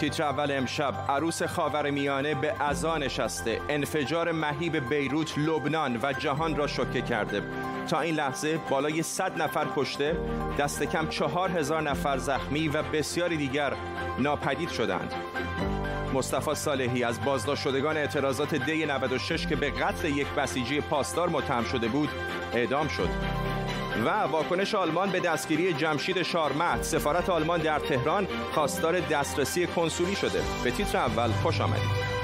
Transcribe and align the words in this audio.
تیتر 0.00 0.22
اول 0.22 0.52
امشب 0.52 0.94
عروس 1.08 1.42
خاور 1.42 1.90
میانه 1.90 2.34
به 2.34 2.62
ازا 2.62 2.98
نشسته. 2.98 3.60
انفجار 3.68 4.32
مهیب 4.32 4.88
بیروت 4.88 5.38
لبنان 5.38 6.00
و 6.02 6.12
جهان 6.12 6.56
را 6.56 6.66
شوکه 6.66 7.02
کرده. 7.02 7.42
تا 7.88 8.00
این 8.00 8.14
لحظه 8.14 8.58
بالای 8.70 9.02
100 9.02 9.42
نفر 9.42 9.66
کشته 9.76 10.16
دست 10.58 10.82
کم 10.82 11.08
چهار 11.08 11.50
هزار 11.50 11.82
نفر 11.82 12.18
زخمی 12.18 12.68
و 12.68 12.82
بسیاری 12.82 13.36
دیگر 13.36 13.72
ناپدید 14.18 14.68
شدند. 14.68 15.14
مصطفی 16.14 16.54
صالحی 16.54 17.04
از 17.04 17.24
بازداشت 17.24 17.62
شدگان 17.62 17.96
اعتراضات 17.96 18.54
دی 18.54 18.86
96 18.86 19.46
که 19.46 19.56
به 19.56 19.70
قتل 19.70 20.08
یک 20.08 20.26
بسیجی 20.26 20.80
پاسدار 20.80 21.28
متهم 21.28 21.64
شده 21.64 21.88
بود 21.88 22.08
اعدام 22.54 22.88
شد. 22.88 23.08
و 24.04 24.08
واکنش 24.08 24.74
آلمان 24.74 25.10
به 25.10 25.20
دستگیری 25.20 25.72
جمشید 25.72 26.22
شارمت 26.22 26.82
سفارت 26.82 27.30
آلمان 27.30 27.60
در 27.60 27.78
تهران 27.78 28.28
خواستار 28.52 29.00
دسترسی 29.00 29.66
کنسولی 29.66 30.16
شده. 30.16 30.42
به 30.64 30.70
تیتر 30.70 30.98
اول 30.98 31.30
خوش 31.30 31.60
آمدید. 31.60 32.15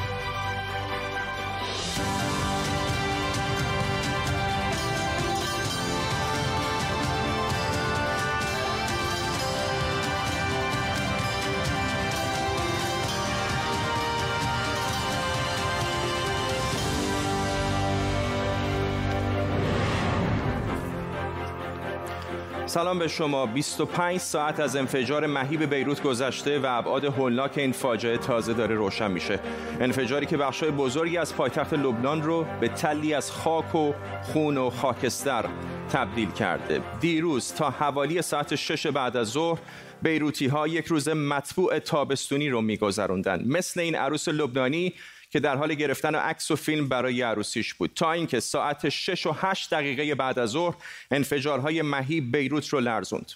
سلام 22.72 22.98
به 22.98 23.08
شما. 23.08 23.46
25 23.46 24.18
ساعت 24.18 24.60
از 24.60 24.76
انفجار 24.76 25.26
مهیب 25.26 25.74
بیروت 25.74 26.02
گذشته 26.02 26.58
و 26.58 26.66
ابعاد 26.68 27.04
هولناک 27.04 27.58
این 27.58 27.72
فاجعه 27.72 28.18
تازه 28.18 28.52
داره 28.52 28.74
روشن 28.74 29.10
میشه. 29.10 29.40
انفجاری 29.80 30.26
که 30.26 30.36
بخشای 30.36 30.70
بزرگی 30.70 31.16
از 31.16 31.36
پایتخت 31.36 31.74
لبنان 31.74 32.22
رو 32.22 32.46
به 32.60 32.68
تلی 32.68 33.14
از 33.14 33.30
خاک 33.30 33.74
و 33.74 33.92
خون 34.22 34.56
و 34.58 34.70
خاکستر 34.70 35.44
تبدیل 35.92 36.30
کرده. 36.30 36.80
دیروز 37.00 37.54
تا 37.54 37.70
حوالی 37.70 38.22
ساعت 38.22 38.54
6 38.54 38.86
بعد 38.86 39.16
از 39.16 39.28
ظهر 39.28 39.60
بیروتی 40.02 40.46
ها 40.46 40.68
یک 40.68 40.86
روز 40.86 41.08
مطبوع 41.08 41.78
تابستونی 41.78 42.48
رو 42.50 42.60
میگذروندن. 42.60 43.42
مثل 43.46 43.80
این 43.80 43.94
عروس 43.94 44.28
لبنانی 44.28 44.94
که 45.32 45.40
در 45.40 45.56
حال 45.56 45.74
گرفتن 45.74 46.14
عکس 46.14 46.50
و 46.50 46.56
فیلم 46.56 46.88
برای 46.88 47.22
عروسیش 47.22 47.74
بود 47.74 47.90
تا 47.94 48.12
اینکه 48.12 48.40
ساعت 48.40 48.88
6 48.88 49.26
و 49.26 49.32
8 49.36 49.70
دقیقه 49.74 50.14
بعد 50.14 50.38
از 50.38 50.50
ظهر 50.50 50.74
انفجارهای 51.10 51.82
مهیب 51.82 52.36
بیروت 52.36 52.68
رو 52.68 52.80
لرزوند. 52.80 53.32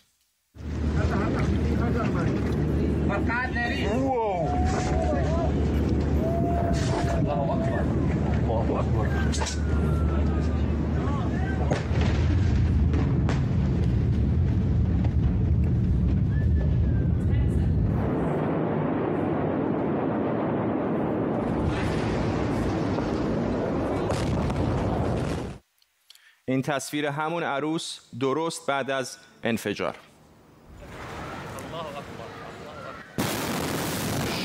این 26.56 26.62
تصویر 26.62 27.06
همون 27.06 27.42
عروس 27.42 27.98
درست 28.20 28.66
بعد 28.66 28.90
از 28.90 29.16
انفجار. 29.42 29.94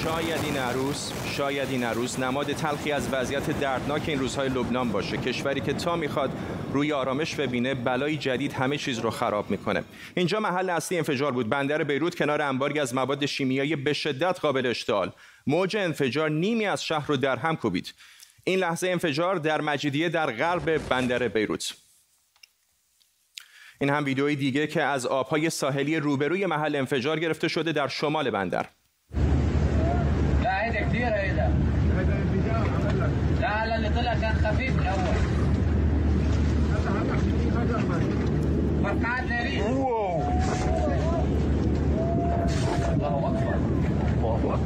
شاید 0.04 0.44
این 0.44 0.58
عروس 0.58 1.12
شاید 1.26 1.70
این 1.70 1.84
عروس 1.84 2.20
نماد 2.20 2.54
تلخی 2.54 2.92
از 2.92 3.14
وضعیت 3.14 3.60
دردناک 3.60 4.04
این 4.08 4.20
روزهای 4.20 4.50
لبنان 4.50 4.92
باشه. 4.92 5.18
کشوری 5.18 5.62
که 5.62 5.74
تا 5.74 5.96
می‌خواد 5.96 6.32
روی 6.74 6.94
آرامش 6.94 7.36
ببینه 7.36 7.74
بلای 7.74 8.18
جدید 8.18 8.54
همه 8.54 8.78
چیز 8.78 9.00
رو 9.00 9.10
خراب 9.10 9.52
می‌کنه. 9.52 9.84
اینجا 10.16 10.40
محل 10.40 10.70
اصلی 10.70 10.98
انفجار 10.98 11.32
بود. 11.32 11.50
بندر 11.50 11.84
بیروت 11.84 12.16
کنار 12.16 12.42
انباری 12.42 12.80
از 12.80 12.96
مواد 12.96 13.26
شیمیایی 13.26 13.76
به 13.76 13.94
شدت 13.94 14.40
قابل 14.40 14.66
اشتعال. 14.66 15.12
موج 15.48 15.78
انفجار 15.78 16.30
نیمی 16.30 16.66
از 16.66 16.84
شهر 16.84 17.08
رو 17.08 17.18
در 17.18 17.36
هم 17.36 17.56
کوبید. 17.56 17.94
این 18.44 18.60
لحظه 18.60 18.90
انفجار 18.90 19.36
در 19.36 19.62
مجیدیه 19.62 20.10
در 20.10 20.32
غرب 20.32 20.90
بندر 20.90 21.28
بیروت. 21.28 21.74
این 23.82 23.90
هم 23.90 24.06
ویدئوی 24.06 24.36
دیگه 24.36 24.68
که 24.68 24.84
از 24.84 25.06
آبهای 25.06 25.50
ساحلی 25.50 25.98
روبروی 25.98 26.46
محل 26.46 26.76
انفجار 26.76 27.20
گرفته 27.20 27.48
شده 27.48 27.72
در 27.72 27.88
شمال 27.88 28.30
بندر. 28.30 28.66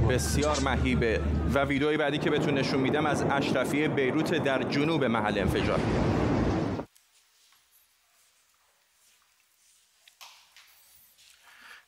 بسیار 0.10 0.58
مهیبه. 0.66 1.20
و 1.54 1.60
ویدئوی 1.60 1.98
بعدی 1.98 2.18
که 2.18 2.30
بهتون 2.30 2.54
نشون 2.54 2.80
میدم 2.80 3.06
از 3.06 3.26
اشرفی 3.32 3.88
بیروت 3.88 4.44
در 4.44 4.64
جنوب 4.64 5.04
محل 5.04 5.40
انفجار. 5.40 5.80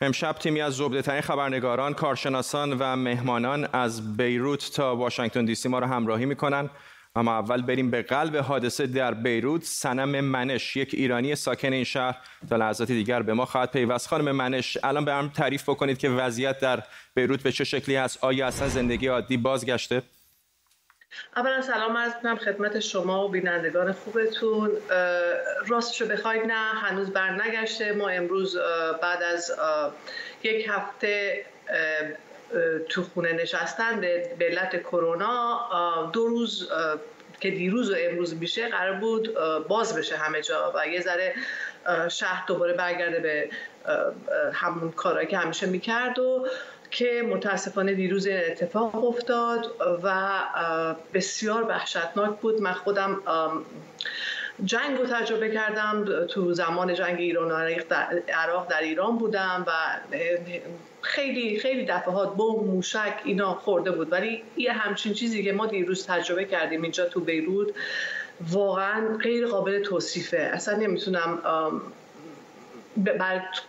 امشب 0.02 0.34
تیمی 0.34 0.62
از 0.62 0.74
زبده 0.74 1.22
خبرنگاران، 1.22 1.94
کارشناسان 1.94 2.74
و 2.80 2.96
مهمانان 2.96 3.68
از 3.74 4.18
بیروت 4.18 4.72
تا 4.74 4.96
واشنگتن 4.96 5.46
دی 5.46 5.56
سی 5.56 5.70
ما 5.70 5.80
را 5.80 5.88
همراهی 5.88 6.26
می‌کنن. 6.26 6.70
اما 7.16 7.38
اول 7.38 7.62
بریم 7.62 7.92
به 7.92 8.02
قلب 8.02 8.38
حادثه 8.38 8.88
در 8.88 9.14
بیروت. 9.14 9.64
سنم 9.64 10.26
منش 10.26 10.76
یک 10.76 10.94
ایرانی 10.94 11.36
ساکن 11.36 11.74
این 11.74 11.84
شهر 11.84 12.18
تا 12.50 12.56
لحظات 12.56 12.92
دیگر 12.92 13.22
به 13.22 13.34
ما 13.34 13.46
خواهد 13.46 13.72
پیوست. 13.72 14.08
خانم 14.08 14.32
منش 14.32 14.78
الان 14.84 15.06
به 15.06 15.14
هم 15.14 15.30
تعریف 15.30 15.70
بکنید 15.70 15.98
که 15.98 16.10
وضعیت 16.10 16.60
در 16.60 16.84
بیروت 17.16 17.44
به 17.44 17.52
چه 17.52 17.64
شکلی 17.64 17.96
هست؟ 17.96 18.24
آیا 18.24 18.48
اصلا 18.48 18.68
زندگی 18.68 19.08
عادی 19.08 19.38
بازگشته؟ 19.38 20.02
اولا 21.38 21.62
سلام 21.62 21.96
از 21.96 22.14
کنم 22.24 22.36
خدمت 22.36 22.80
شما 22.80 23.26
و 23.26 23.30
بینندگان 23.30 23.92
خوبتون. 23.92 24.72
راستشو 25.68 26.06
بخواید 26.06 26.46
نه 26.46 26.54
هنوز 26.54 27.10
بر 27.10 27.30
نگشته 27.30 27.94
ما 27.94 28.10
امروز 28.10 28.58
بعد 29.02 29.24
از 29.24 29.56
یک 30.44 30.68
هفته 30.70 31.46
تو 32.90 33.04
خونه 33.04 33.34
نشستن 33.34 34.02
به 34.02 34.36
علت 34.40 34.80
کرونا 34.84 36.10
دو 36.14 36.28
روز 36.28 36.70
که 37.40 37.52
دیروز 37.52 37.92
و 37.92 37.96
امروز 38.00 38.36
میشه 38.36 38.68
قرار 38.68 38.94
بود 38.94 39.34
باز 39.68 39.96
بشه 39.96 40.18
همه 40.18 40.42
جا 40.42 40.74
و 40.76 40.88
یه 40.88 41.02
ذره 41.02 41.34
شهر 42.10 42.44
دوباره 42.48 42.74
برگرده 42.74 43.20
به 43.20 43.50
همون 44.54 44.92
کارهایی 44.92 45.28
که 45.28 45.38
همیشه 45.38 45.68
می‌کرد 45.68 46.20
و 46.20 46.48
که 46.92 47.28
متاسفانه 47.30 47.94
دیروز 47.94 48.28
اتفاق 48.28 49.06
افتاد 49.06 49.72
و 50.04 50.40
بسیار 51.14 51.64
وحشتناک 51.64 52.40
بود. 52.40 52.62
من 52.62 52.74
خودم 52.74 53.22
جنگ 54.66 54.98
رو 54.98 55.06
تجربه 55.06 55.52
کردم. 55.52 56.26
تو 56.26 56.54
زمان 56.54 56.94
جنگ 56.94 57.20
ایران 57.20 57.52
و 57.52 57.56
عراق 58.34 58.68
در 58.70 58.82
ایران 58.82 59.18
بودم 59.18 59.66
و 59.68 59.72
خیلی 61.02 61.60
خیلی 61.60 61.86
دفعات 61.86 62.36
بم 62.36 62.66
موشک 62.66 63.22
اینا 63.24 63.54
خورده 63.54 63.92
بود. 63.92 64.12
ولی 64.12 64.44
یه 64.58 64.72
همچین 64.72 65.14
چیزی 65.14 65.44
که 65.44 65.54
ما 65.54 65.66
دیروز 65.66 66.08
تجربه 66.08 66.46
کردیم 66.46 66.82
اینجا 66.82 67.06
تو 67.06 67.20
بیروت 67.20 67.68
واقعا 68.52 69.18
غیر 69.18 69.48
قابل 69.48 69.84
توصیفه. 69.84 70.38
اصلا 70.38 70.78
نمی‌تونم 70.78 71.40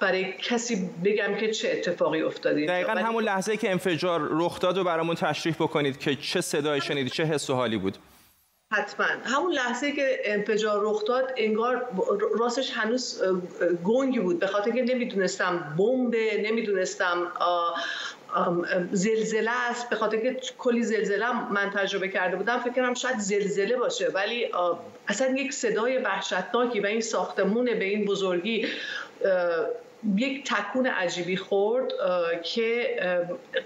برای 0.01 0.33
کسی 0.33 0.91
بگم 1.05 1.35
که 1.41 1.51
چه 1.51 1.71
اتفاقی 1.71 2.23
افتاده 2.23 2.67
دقیقا 2.67 2.93
همون 2.93 3.25
لحظه 3.25 3.57
که 3.57 3.71
انفجار 3.71 4.29
رخ 4.31 4.61
داد 4.61 4.79
و 4.79 4.85
برامون 4.85 5.15
تشریح 5.15 5.55
بکنید 5.55 5.99
که 5.99 6.17
چه 6.17 6.41
صدایی 6.41 6.81
شنیدی 6.81 7.11
چه 7.11 7.25
حس 7.25 7.51
و 7.51 7.55
حالی 7.55 7.77
بود. 7.77 7.99
حتما. 8.73 9.07
همون 9.25 9.53
لحظه 9.53 9.93
که 9.93 10.19
انفجار 10.25 10.81
رخ 10.83 11.05
داد 11.05 11.33
انگار 11.37 11.89
راستش 12.39 12.71
هنوز 12.71 13.23
گنگی 13.85 14.21
بود. 14.21 14.39
به 14.39 14.47
خاطر 14.47 14.71
که 14.71 14.83
نمی‌دونستم 14.83 15.75
بمبه 15.79 16.43
نمی‌دونستم 16.43 17.33
زلزله 18.93 19.51
است. 19.71 19.91
به 19.91 19.97
خاطر 19.97 20.17
که 20.17 20.37
کلی 20.59 20.83
زلزله 20.83 21.53
من 21.53 21.71
تجربه 21.71 22.09
کرده 22.09 22.37
بودم. 22.37 22.59
فکر 22.59 22.73
کنم 22.73 22.95
شاید 22.95 23.19
زلزله 23.19 23.77
باشه 23.77 24.09
ولی 24.09 24.49
اصلا 25.09 25.37
یک 25.37 25.53
صدای 25.53 25.99
وحشتناکی 25.99 26.81
و 26.81 26.87
این 26.87 27.01
ساختمون 27.01 27.65
به 27.65 27.85
این 27.85 28.05
بزرگی 28.05 28.67
یک 30.17 30.53
تکون 30.53 30.87
عجیبی 30.87 31.37
خورد 31.37 31.93
که 32.45 33.01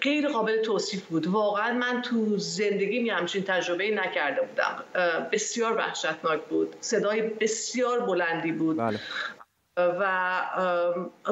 غیر 0.02 0.28
قابل 0.28 0.62
توصیف 0.62 1.02
بود. 1.06 1.26
واقعا 1.26 1.72
من 1.72 2.02
تو 2.02 2.38
زندگی 2.38 3.10
همچین 3.10 3.44
تجربه 3.44 3.90
نکرده 3.90 4.42
بودم. 4.42 4.84
بسیار 5.32 5.76
وحشتناک 5.76 6.40
بود. 6.40 6.76
صدای 6.80 7.22
بسیار 7.22 8.00
بلندی 8.00 8.52
بود. 8.52 8.76
بله. 8.76 9.00
و 9.76 10.42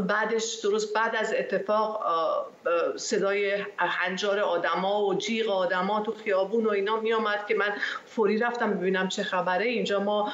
بعدش 0.01 0.61
درست 0.63 0.95
بعد 0.95 1.17
از 1.17 1.35
اتفاق 1.39 2.07
صدای 2.97 3.65
هنجار 3.79 4.39
آدما 4.39 5.05
و 5.05 5.15
جیغ 5.15 5.49
آدما 5.49 6.01
تو 6.01 6.13
خیابون 6.13 6.67
و 6.67 6.71
اینا 6.71 7.01
میامد 7.01 7.47
که 7.47 7.55
من 7.55 7.73
فوری 8.07 8.39
رفتم 8.39 8.75
ببینم 8.75 9.09
چه 9.09 9.23
خبره. 9.23 9.67
اینجا 9.67 10.01
ما 10.01 10.33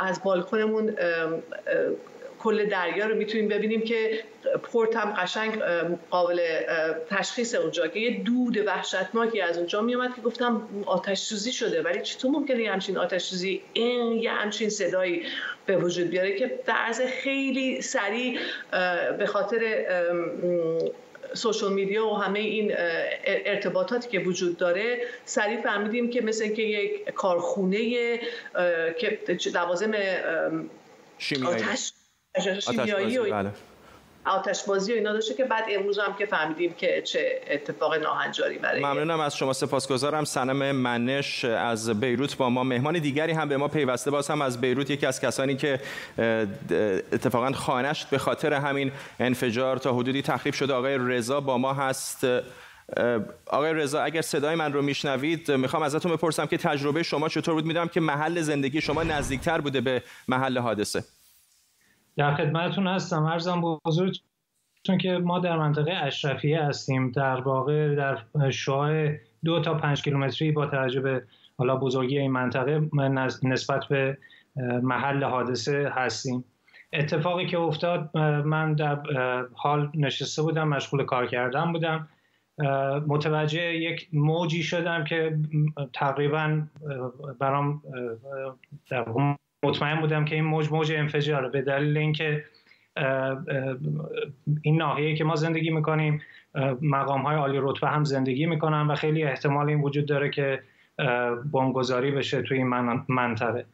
از 0.00 0.22
بالکنمون 0.22 0.96
کل 2.38 2.64
دریا 2.64 3.06
رو 3.06 3.14
می‌تونیم 3.14 3.48
ببینیم 3.48 3.80
که 3.80 4.22
پورت 4.62 4.96
هم 4.96 5.10
قشنگ 5.10 5.62
قابل 6.10 6.40
تشخیص 7.10 7.54
اونجا 7.54 7.88
که 7.88 8.00
یه 8.00 8.22
دود 8.22 8.66
وحشتناکی 8.66 9.40
از 9.40 9.58
اونجا 9.58 9.82
میومد 9.82 10.14
که 10.14 10.20
گفتم 10.20 10.68
آتش 10.86 11.18
سوزی 11.18 11.52
شده. 11.52 11.82
ولی 11.82 12.02
چطور 12.02 12.30
ممکنه 12.30 12.62
یه 12.62 12.72
همچین 12.72 12.98
آتش 12.98 13.22
سوزی 13.22 13.62
این 13.72 14.12
یه 14.12 14.30
همچین 14.30 14.68
صدایی 14.70 15.22
به 15.66 15.76
وجود 15.76 16.08
بیاره 16.10 16.38
که 16.38 16.60
در 16.66 16.92
خیلی 17.22 17.82
سریع 17.82 18.38
به 19.18 19.26
خاطر 19.26 19.84
سوشال 21.34 21.72
میدیا 21.72 22.06
و 22.06 22.14
همه 22.14 22.38
این 22.38 22.72
ارتباطاتی 23.24 24.08
که 24.08 24.18
وجود 24.18 24.56
داره 24.56 24.98
سریع 25.24 25.60
فهمیدیم 25.60 26.10
که 26.10 26.20
مثل 26.20 26.44
اینکه 26.44 26.62
یک 26.62 27.10
کارخونه 27.10 28.18
که 28.98 29.18
لوازم 29.54 29.92
آتش 31.46 31.92
شیمیایی 32.40 33.18
و 33.18 33.30
بله. 33.30 33.50
آتش 34.24 34.64
بازی 34.64 34.92
و 34.92 34.94
اینا 34.94 35.12
داشته 35.12 35.34
که 35.34 35.44
بعد 35.44 35.64
امروز 35.70 35.98
هم 35.98 36.14
که 36.18 36.26
فهمیدیم 36.26 36.74
که 36.74 37.02
چه 37.02 37.40
اتفاق 37.50 37.94
ناهنجاری 37.94 38.58
برای 38.58 38.80
ممنونم 38.80 39.20
از 39.20 39.36
شما 39.36 39.52
سپاسگزارم. 39.52 40.24
سنم 40.24 40.76
منش 40.76 41.44
از 41.44 42.00
بیروت 42.00 42.36
با 42.36 42.50
ما. 42.50 42.64
مهمان 42.64 42.98
دیگری 42.98 43.32
هم 43.32 43.48
به 43.48 43.56
ما 43.56 43.68
پیوسته. 43.68 44.10
باز 44.10 44.28
هم 44.30 44.42
از 44.42 44.60
بیروت 44.60 44.90
یکی 44.90 45.06
از 45.06 45.20
کسانی 45.20 45.56
که 45.56 45.80
اتفاقا 47.12 47.52
خانش 47.52 48.04
به 48.04 48.18
خاطر 48.18 48.52
همین 48.52 48.92
انفجار 49.20 49.76
تا 49.76 49.92
حدودی 49.92 50.22
تخریب 50.22 50.54
شده. 50.54 50.74
آقای 50.74 50.98
رضا 50.98 51.40
با 51.40 51.58
ما 51.58 51.72
هست. 51.72 52.26
آقای 53.46 53.74
رضا 53.74 54.02
اگر 54.02 54.22
صدای 54.22 54.54
من 54.54 54.72
رو 54.72 54.82
میشنوید 54.82 55.50
می‌خوام 55.50 55.82
ازتون 55.82 56.12
بپرسم 56.12 56.46
که 56.46 56.56
تجربه 56.56 57.02
شما 57.02 57.28
چطور 57.28 57.54
بود؟ 57.54 57.64
می‌دونم 57.64 57.88
که 57.88 58.00
محل 58.00 58.40
زندگی 58.40 58.80
شما 58.80 59.02
نزدیکتر 59.02 59.60
بوده 59.60 59.80
به 59.80 60.02
محل 60.28 60.58
حادثه. 60.58 61.04
در 62.18 62.34
خدمتتون 62.34 62.86
هستم. 62.86 63.24
ارزم 63.24 63.60
بزرگ 63.60 64.16
چون 64.82 64.98
که 64.98 65.18
ما 65.18 65.38
در 65.38 65.58
منطقه 65.58 65.92
اشرفیه 65.92 66.62
هستیم. 66.62 67.10
در 67.10 67.40
واقع 67.40 67.94
در 67.94 68.18
شعاع 68.50 69.16
دو 69.44 69.60
تا 69.60 69.74
پنج 69.74 70.02
کیلومتری 70.02 70.52
با 70.52 70.66
توجه 70.66 71.00
به 71.00 71.22
حالا 71.58 71.76
بزرگی 71.76 72.18
این 72.18 72.30
منطقه 72.30 72.88
نسبت 73.42 73.84
به 73.84 74.18
محل 74.82 75.24
حادثه 75.24 75.92
هستیم. 75.94 76.44
اتفاقی 76.92 77.46
که 77.46 77.58
افتاد 77.58 78.16
من 78.44 78.74
در 78.74 78.98
حال 79.54 79.90
نشسته 79.94 80.42
بودم 80.42 80.68
مشغول 80.68 81.04
کار 81.04 81.26
کردن 81.26 81.72
بودم. 81.72 82.08
متوجه 83.06 83.74
یک 83.74 84.08
موجی 84.12 84.62
شدم 84.62 85.04
که 85.04 85.38
تقریبا 85.92 86.62
برام 87.40 87.82
مطمئن 89.62 90.00
بودم 90.00 90.24
که 90.24 90.34
این 90.34 90.44
موج 90.44 90.72
موج 90.72 90.92
انفجاره 90.92 91.48
به 91.48 91.62
دلیل 91.62 91.98
اینکه 91.98 92.44
این 94.62 94.76
ناحیه 94.76 95.16
که 95.16 95.24
ما 95.24 95.36
زندگی 95.36 95.70
می‌کنیم 95.70 96.22
مقام 96.82 97.22
های 97.22 97.36
عالی 97.36 97.58
رتبه 97.62 97.88
هم 97.88 98.04
زندگی 98.04 98.46
می‌کنن 98.46 98.86
و 98.86 98.94
خیلی 98.94 99.24
احتمال 99.24 99.68
این 99.68 99.80
وجود 99.80 100.06
داره 100.06 100.30
که 100.30 100.62
بمبگذاری 101.52 102.10
بشه 102.10 102.42
توی 102.42 102.58
این 102.58 102.66
منطقه. 103.08 103.64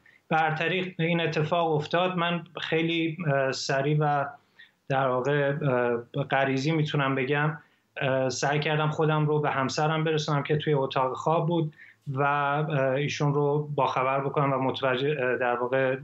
طریق 0.58 0.94
این 0.98 1.20
اتفاق 1.20 1.72
افتاد 1.72 2.16
من 2.16 2.44
خیلی 2.60 3.16
سریع 3.50 3.96
و 4.00 4.25
در 4.88 5.08
واقع 5.08 5.52
غریزی 6.30 6.72
می‌تونم 6.72 7.14
بگم 7.14 7.58
سعی 8.28 8.60
کردم 8.60 8.90
خودم 8.90 9.26
رو 9.26 9.40
به 9.40 9.50
همسرم 9.50 10.04
برسونم 10.04 10.42
که 10.42 10.56
توی 10.56 10.75
اتاق 10.75 11.12
خواب 11.12 11.46
بود. 11.46 11.75
و 12.12 12.22
ایشون 12.96 13.34
رو 13.34 13.68
با 13.74 13.86
خبر 13.86 14.20
بکنم 14.20 14.52
و 14.52 14.58
متوجه 14.58 15.36
در 15.36 15.56
واقع 15.56 15.96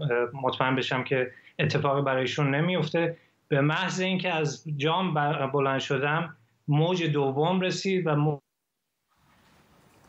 مطمئن 0.42 0.76
بشم 0.76 1.04
که 1.04 1.30
اتفاقی 1.58 2.02
برایشون 2.02 2.54
نمیفته. 2.54 3.16
به 3.48 3.60
محض 3.60 4.00
اینکه 4.00 4.34
از 4.34 4.64
جام 4.76 5.14
بلند 5.52 5.80
شدم 5.80 6.36
موج 6.68 7.04
دوم 7.04 7.60
رسید 7.60 8.06
و 8.06 8.40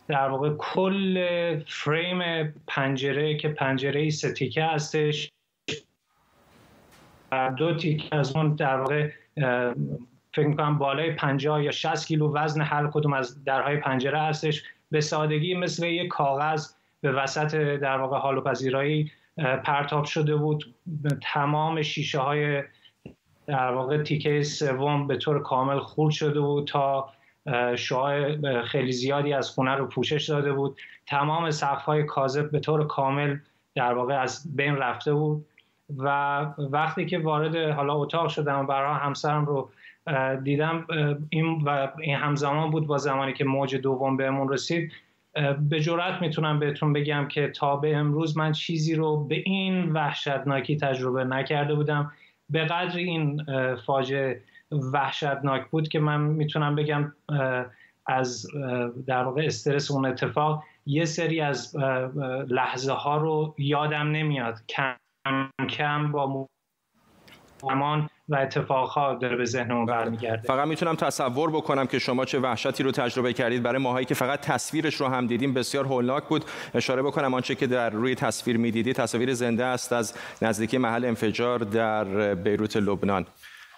در 0.08 0.30
واقع 0.30 0.50
کل 0.58 1.60
فریم 1.68 2.54
پنجره 2.68 3.38
که 3.38 3.50
پنجره 3.50 4.10
سه 4.10 4.34
تیکه 4.34 4.64
هستش 4.64 5.32
دو 7.58 7.76
تیکه 7.76 8.16
از 8.16 8.36
اون 8.36 8.56
در 8.56 8.78
واقع 8.80 9.10
فکر 10.34 10.48
می‌کنم 10.48 10.78
بالای 10.78 11.12
50 11.12 11.64
یا 11.64 11.72
60 11.72 12.08
کیلو 12.08 12.34
وزن 12.34 12.62
هر 12.62 12.88
کدوم 12.88 13.14
از 13.14 13.44
درهای 13.44 13.78
پنجره 13.78 14.22
هستش. 14.22 14.64
به 14.92 15.02
سادگی 15.02 15.56
مثل 15.56 15.86
یک 15.86 16.08
کاغذ 16.08 16.74
به 17.02 17.12
وسط 17.12 17.56
در 17.56 17.98
واقع 17.98 18.18
حال 18.18 18.38
و 18.38 18.42
پذیرایی 18.42 19.12
پرتاب 19.38 20.06
شده 20.06 20.36
بود. 20.36 20.76
تمام 21.22 21.82
شیشه 21.82 22.20
های 22.20 22.64
در 23.48 23.72
واقع 23.72 24.04
تیکه 24.04 24.44
سوم 24.44 25.08
به 25.08 25.18
طور 25.18 25.44
کامل 25.44 25.80
خورد 25.80 26.14
شده 26.14 26.40
بود 26.40 26.68
تا 26.68 27.10
شعاع 27.76 28.62
خیلی 28.62 28.92
زیادی 28.92 29.34
از 29.34 29.50
خونه 29.50 29.76
رو 29.76 29.86
پوشش 29.86 30.30
داده 30.30 30.54
بود. 30.54 30.78
تمام 31.08 31.52
سقف 31.52 31.84
های 31.84 32.04
کاذب 32.04 32.52
به 32.52 32.60
طور 32.60 32.88
کامل 32.88 33.38
در 33.76 33.94
واقع 33.94 34.22
از 34.22 34.56
بین 34.56 34.76
رفته 34.76 35.14
بود. 35.14 35.46
و 35.98 36.08
وقتی 36.58 37.06
که 37.06 37.20
وارد 37.20 37.56
حالا 37.56 37.96
اتاق 37.96 38.30
شدم 38.30 38.60
و 38.60 38.64
برای 38.64 39.00
همسرم 39.00 39.46
رو 39.46 39.70
دیدم 40.44 40.88
این 41.30 41.62
و 41.66 41.88
این 42.00 42.16
همزمان 42.16 42.72
بود 42.72 42.88
با 42.88 42.98
زمانی 42.98 43.34
که 43.34 43.46
موج 43.46 43.76
دوم 43.76 44.18
بهمون 44.18 44.50
رسید. 44.50 44.92
به 45.70 45.80
جرات 45.80 46.22
می‌تونم 46.22 46.60
بهتون 46.60 46.94
بگم 46.94 47.28
که 47.28 47.48
تا 47.48 47.76
به 47.76 47.96
امروز 47.96 48.38
من 48.38 48.52
چیزی 48.52 48.96
رو 48.96 49.24
به 49.26 49.36
این 49.36 49.92
وحشتناکی 49.92 50.78
تجربه 50.78 51.24
نکرده 51.24 51.76
بودم. 51.76 52.12
به 52.50 52.66
قدر 52.66 52.98
این 52.98 53.46
فاجعه 53.76 54.42
وحشتناک 54.94 55.70
بود 55.70 55.88
که 55.88 56.00
من 56.00 56.22
می‌تونم 56.22 56.76
بگم 56.76 57.14
از 58.06 58.48
در 59.08 59.24
واقع 59.24 59.42
استرس 59.46 59.92
اون 59.92 60.06
اتفاق 60.06 60.64
یه 60.86 61.06
سری 61.06 61.42
از 61.42 61.76
لحظه 62.48 62.94
ها 62.94 63.18
رو 63.18 63.56
یادم 63.58 64.12
نمیاد. 64.12 64.56
کم 64.70 64.96
کم 65.70 66.12
با 66.12 66.48
زمان 67.62 68.10
و 68.30 68.36
اتفاقها 68.36 69.14
داره 69.14 69.36
به 69.36 69.46
ذهنمون 69.46 69.86
برمیگرده. 69.86 70.48
فقط 70.48 70.68
می‌تونم 70.68 70.96
تصور 70.96 71.50
بکنم 71.52 71.88
که 71.88 72.00
شما 72.00 72.26
چه 72.26 72.40
وحشتی 72.40 72.84
رو 72.84 72.92
تجربه 72.92 73.34
کردید. 73.34 73.64
برای 73.64 73.82
ماهایی 73.82 74.06
که 74.06 74.16
فقط 74.16 74.42
تصویرش 74.42 74.96
رو 74.96 75.08
هم 75.08 75.28
دیدیم 75.28 75.54
بسیار 75.54 75.86
هولناک 75.86 76.24
بود. 76.24 76.46
اشاره 76.74 77.02
بکنم 77.02 77.34
آنچه 77.34 77.56
که 77.56 77.68
در 77.68 77.90
روی 77.90 78.16
تصویر 78.16 78.58
می‌دیدید. 78.58 78.96
تصاویر 78.96 79.34
زنده 79.34 79.66
است 79.66 79.94
از 79.94 80.14
نزدیکی 80.42 80.78
محل 80.78 81.06
انفجار 81.06 81.60
در 81.60 82.36
بیروت 82.36 82.78
لبنان. 82.78 83.26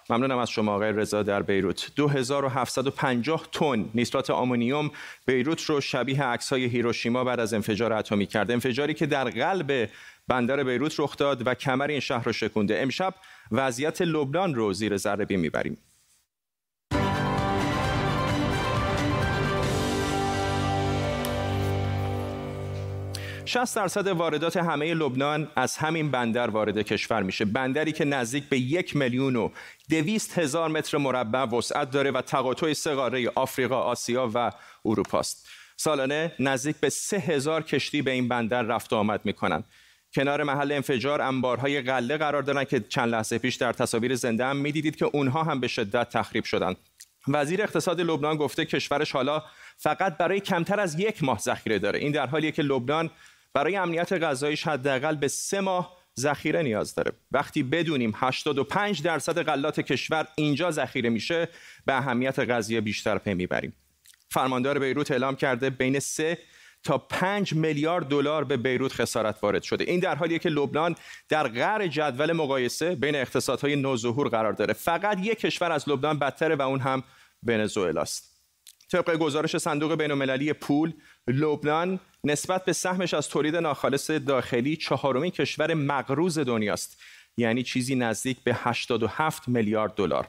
ممنونم 0.10 0.38
از 0.38 0.50
شما 0.50 0.76
آقای 0.76 0.92
رضا 0.92 1.24
در 1.24 1.42
بیروت. 1.42 1.92
2750 1.96 3.48
تن 3.52 3.90
نیترات 3.96 4.30
آمونیوم 4.30 4.92
بیروت 5.26 5.64
رو 5.64 5.82
شبیه 5.82 6.24
عکس‌های 6.24 6.66
هیروشیما 6.66 7.24
بعد 7.24 7.40
از 7.40 7.54
انفجار 7.54 7.94
اتمی 7.94 8.26
کرد. 8.26 8.52
انفجاری 8.52 8.94
که 8.94 9.06
در 9.06 9.30
قلب 9.30 9.90
بندر 10.28 10.64
بیروت 10.64 11.00
رخ 11.00 11.18
داد 11.18 11.48
و 11.48 11.54
کمر 11.54 11.88
این 11.88 12.00
شهر 12.00 12.24
رو 12.24 12.32
شکونده. 12.34 12.82
امشب 12.82 13.16
وضعیت 13.52 14.02
لبنان 14.02 14.56
رو 14.56 14.74
زیر 14.74 14.98
ذره 14.98 15.26
بین 15.26 15.40
می‌بریم. 15.40 15.78
60 23.54 23.76
درصد 23.76 24.08
واردات 24.08 24.58
همه 24.58 24.94
لبنان 24.94 25.52
از 25.56 25.78
همین 25.78 26.12
بندر 26.12 26.50
وارد 26.50 26.82
کشور 26.82 27.24
میشه 27.24 27.46
بندری 27.46 27.92
که 27.92 28.06
نزدیک 28.06 28.44
به 28.44 28.60
یک 28.60 28.96
میلیون 28.96 29.36
و 29.36 29.50
دویست 29.90 30.40
هزار 30.40 30.70
متر 30.70 30.98
مربع 30.98 31.40
وسعت 31.40 31.92
داره 31.92 32.12
و 32.12 32.22
تقاطع 32.22 32.74
سه 32.74 32.94
قاره 32.94 33.32
آفریقا، 33.36 33.82
آسیا 33.82 34.32
و 34.34 34.52
اروپا 34.86 35.20
است. 35.20 35.48
سالانه 35.78 36.32
نزدیک 36.40 36.76
به 36.76 36.90
سه 36.90 37.18
هزار 37.18 37.64
کشتی 37.64 38.02
به 38.02 38.12
این 38.12 38.28
بندر 38.28 38.62
رفت 38.62 38.94
و 38.94 38.96
آمد 38.96 39.22
می‌کنن. 39.24 39.64
کنار 40.16 40.44
محل 40.44 40.72
انفجار 40.72 41.22
انبارهای 41.22 41.82
غله 41.82 42.18
قرار 42.18 42.42
دارن 42.42 42.64
که 42.64 42.80
چند 42.80 43.10
لحظه 43.10 43.38
پیش 43.38 43.56
در 43.56 43.74
تصاویر 43.74 44.16
زنده 44.16 44.46
هم 44.46 44.56
می‌دیدید 44.56 44.96
که 44.96 45.06
اونها 45.06 45.44
هم 45.44 45.60
به 45.60 45.68
شدت 45.68 46.10
تخریب 46.10 46.44
شدند. 46.44 46.78
وزیر 47.28 47.64
اقتصاد 47.64 48.02
لبنان 48.02 48.38
گفته 48.38 48.66
کشورش 48.66 49.12
حالا 49.12 49.44
فقط 49.78 50.18
برای 50.18 50.40
کمتر 50.40 50.80
از 50.80 51.00
یک 51.00 51.24
ماه 51.24 51.40
ذخیره 51.40 51.80
داره 51.80 52.00
این 52.00 52.12
در 52.12 52.28
حالیه 52.28 52.52
که 52.52 52.62
لبنان 52.62 53.10
برای 53.54 53.76
امنیت 53.76 54.14
غذاییش 54.14 54.68
حداقل 54.68 55.16
به 55.16 55.28
سه 55.28 55.62
ماه 55.62 55.98
ذخیره 56.20 56.62
نیاز 56.62 56.96
داره. 56.96 57.12
وقتی 57.32 57.64
بدونیم 57.64 58.14
85 58.16 59.02
درصد 59.02 59.42
غلات 59.42 59.80
کشور 59.80 60.28
اینجا 60.36 60.72
ذخیره 60.72 61.10
میشه 61.10 61.50
به 61.86 61.98
اهمیت 61.98 62.40
قضیه 62.40 62.82
بیشتر 62.82 63.18
پی 63.18 63.34
می‌بریم. 63.34 63.74
فرماندار 64.32 64.80
بیروت 64.80 65.12
اعلام 65.12 65.36
کرده 65.36 65.70
بین 65.70 66.00
سه 66.00 66.38
تا 66.84 66.98
5 66.98 67.54
میلیارد 67.54 68.08
دلار 68.08 68.44
به 68.44 68.58
بیروت 68.58 68.94
خسارت 68.94 69.40
وارد 69.44 69.64
شده. 69.64 69.84
این 69.84 70.00
در 70.00 70.16
حالیه 70.16 70.40
که 70.40 70.50
لبنان 70.50 70.96
در 71.30 71.48
غر 71.48 71.88
جدول 71.88 72.32
مقایسه 72.32 72.96
بین 72.96 73.16
اقتصادهای 73.16 73.76
نوظهور 73.76 74.30
قرار 74.30 74.54
داره. 74.54 74.74
فقط 74.74 75.18
یک 75.22 75.40
کشور 75.40 75.72
از 75.72 75.90
لبنان 75.90 76.20
بدتره 76.20 76.56
و 76.56 76.62
اون 76.62 76.80
هم 76.80 77.04
ونزوئلاست. 77.44 78.34
طبق 78.92 79.16
گزارش 79.16 79.58
صندوق 79.58 79.96
بین‌المللی 79.96 80.54
پول 80.54 80.94
لبنان 81.28 82.00
نسبت 82.24 82.66
به 82.66 82.74
سهمش 82.74 83.14
از 83.14 83.30
تولید 83.30 83.56
ناخالص 83.56 84.12
داخلی 84.12 84.76
چهارمین 84.76 85.32
کشور 85.32 85.74
مقروض 85.74 86.40
دنیاست. 86.40 87.02
یعنی 87.38 87.64
چیزی 87.64 87.96
نزدیک 87.96 88.38
به 88.44 88.56
87 88.58 89.48
میلیارد 89.48 89.96
دلار. 89.96 90.28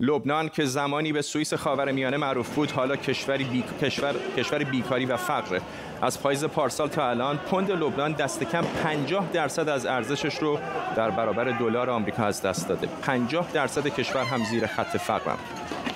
لبنان 0.00 0.48
که 0.48 0.64
زمانی 0.64 1.12
به 1.12 1.22
سوئیس 1.22 1.54
خاورمیانه 1.54 2.16
معروف 2.16 2.54
بود 2.54 2.70
حالا 2.70 2.96
کشوری 2.96 3.44
بی... 3.44 3.64
کشور... 3.82 4.14
کشور 4.36 4.64
بیکاری 4.64 5.06
و 5.06 5.16
فقره. 5.16 5.60
از 6.02 6.22
پاییز 6.22 6.44
پارسال 6.44 6.88
تا 6.88 7.10
الان 7.10 7.36
پوند 7.36 7.70
لبنان 7.70 8.12
دست 8.12 8.44
کم 8.44 8.62
50 8.62 9.28
درصد 9.32 9.68
از 9.68 9.86
ارزشش 9.86 10.38
رو 10.38 10.58
در 10.96 11.10
برابر 11.10 11.44
دلار 11.44 11.90
آمریکا 11.90 12.24
از 12.24 12.42
دست 12.42 12.68
داده. 12.68 12.88
50 13.02 13.52
درصد 13.52 13.88
کشور 13.88 14.24
هم 14.24 14.44
زیر 14.44 14.66
خط 14.66 14.96
فقر 14.96 15.34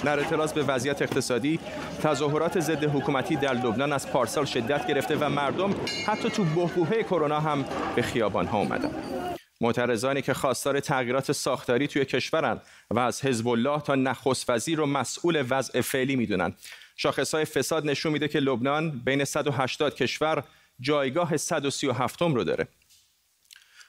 در 0.04 0.18
اعتراض 0.18 0.52
به 0.52 0.62
وضعیت 0.62 1.02
اقتصادی 1.02 1.58
تظاهرات 2.02 2.60
ضد 2.60 2.84
حکومتی 2.84 3.36
در 3.36 3.54
لبنان 3.54 3.92
از 3.92 4.10
پارسال 4.10 4.44
شدت 4.44 4.86
گرفته 4.86 5.16
و 5.16 5.28
مردم 5.28 5.74
حتی 6.06 6.30
تو 6.30 6.44
بحبوحه 6.44 7.02
کرونا 7.02 7.40
هم 7.40 7.64
به 7.96 8.02
خیابان 8.02 8.46
ها 8.46 8.58
اومدن. 8.58 8.90
معترضانی 9.60 10.22
که 10.22 10.34
خواستار 10.34 10.80
تغییرات 10.80 11.32
ساختاری 11.32 11.86
توی 11.88 12.04
کشورند 12.04 12.62
و 12.90 12.98
از 12.98 13.24
حزب 13.24 13.48
الله 13.48 13.80
تا 13.80 13.94
نخست 13.94 14.50
وزیر 14.50 14.78
رو 14.78 14.86
مسئول 14.86 15.44
وضع 15.50 15.80
فعلی 15.80 16.16
می‌دونن. 16.16 16.54
های 17.32 17.44
فساد 17.44 17.86
نشون 17.86 18.12
میده 18.12 18.28
که 18.28 18.40
لبنان 18.40 18.90
بین 18.90 19.24
180 19.24 19.94
کشور 19.94 20.44
جایگاه 20.80 21.36
137 21.36 22.22
رو 22.22 22.44
داره. 22.44 22.68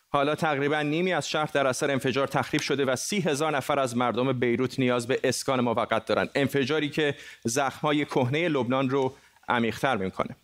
حالا 0.10 0.36
تقریبا 0.36 0.82
نیمی 0.82 1.14
از 1.14 1.30
شهر 1.30 1.50
در 1.54 1.68
اثر 1.68 1.92
انفجار 1.92 2.28
تخریب 2.28 2.62
شده 2.62 2.86
و 2.86 2.96
سی 2.96 3.20
هزار 3.20 3.58
نفر 3.58 3.80
از 3.80 3.98
مردم 3.98 4.34
بیروت 4.34 4.80
نیاز 4.80 5.08
به 5.08 5.20
اسکان 5.24 5.62
موقت 5.62 6.06
دارند 6.06 6.30
انفجاری 6.36 6.90
که 6.90 7.16
زخمهای 7.44 8.06
کهنه 8.06 8.48
لبنان 8.48 8.90
رو 8.90 9.16
عمیقتر 9.48 9.98
می‌کنه. 9.98 10.36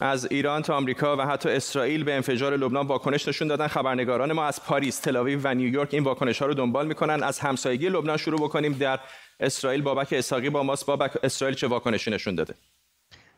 از 0.00 0.26
ایران 0.30 0.62
تا 0.62 0.76
آمریکا 0.76 1.16
و 1.16 1.20
حتی 1.20 1.48
اسرائیل 1.48 2.04
به 2.04 2.14
انفجار 2.14 2.56
لبنان 2.56 2.86
واکنش 2.86 3.28
نشون 3.28 3.48
دادن. 3.48 3.66
خبرنگاران 3.66 4.32
ما 4.32 4.44
از 4.44 4.64
پاریس، 4.64 4.98
تلاویو 4.98 5.40
و 5.44 5.54
نیویورک 5.54 5.94
این 5.94 6.04
واکنش 6.04 6.38
ها 6.38 6.46
رو 6.46 6.54
دنبال 6.54 6.86
می‌کنن. 6.86 7.22
از 7.22 7.38
همسایگی 7.38 7.88
لبنان 7.88 8.16
شروع 8.16 8.40
بکنیم. 8.40 8.72
در 8.72 9.00
اسرائیل 9.40 9.82
بابک 9.82 10.08
اساقی 10.12 10.50
با 10.50 10.62
ماست. 10.62 10.86
بابک 10.86 11.10
اسرائیل 11.22 11.56
چه 11.56 11.66
واکنشی 11.66 12.10
نشون 12.10 12.34
داده؟ 12.34 12.54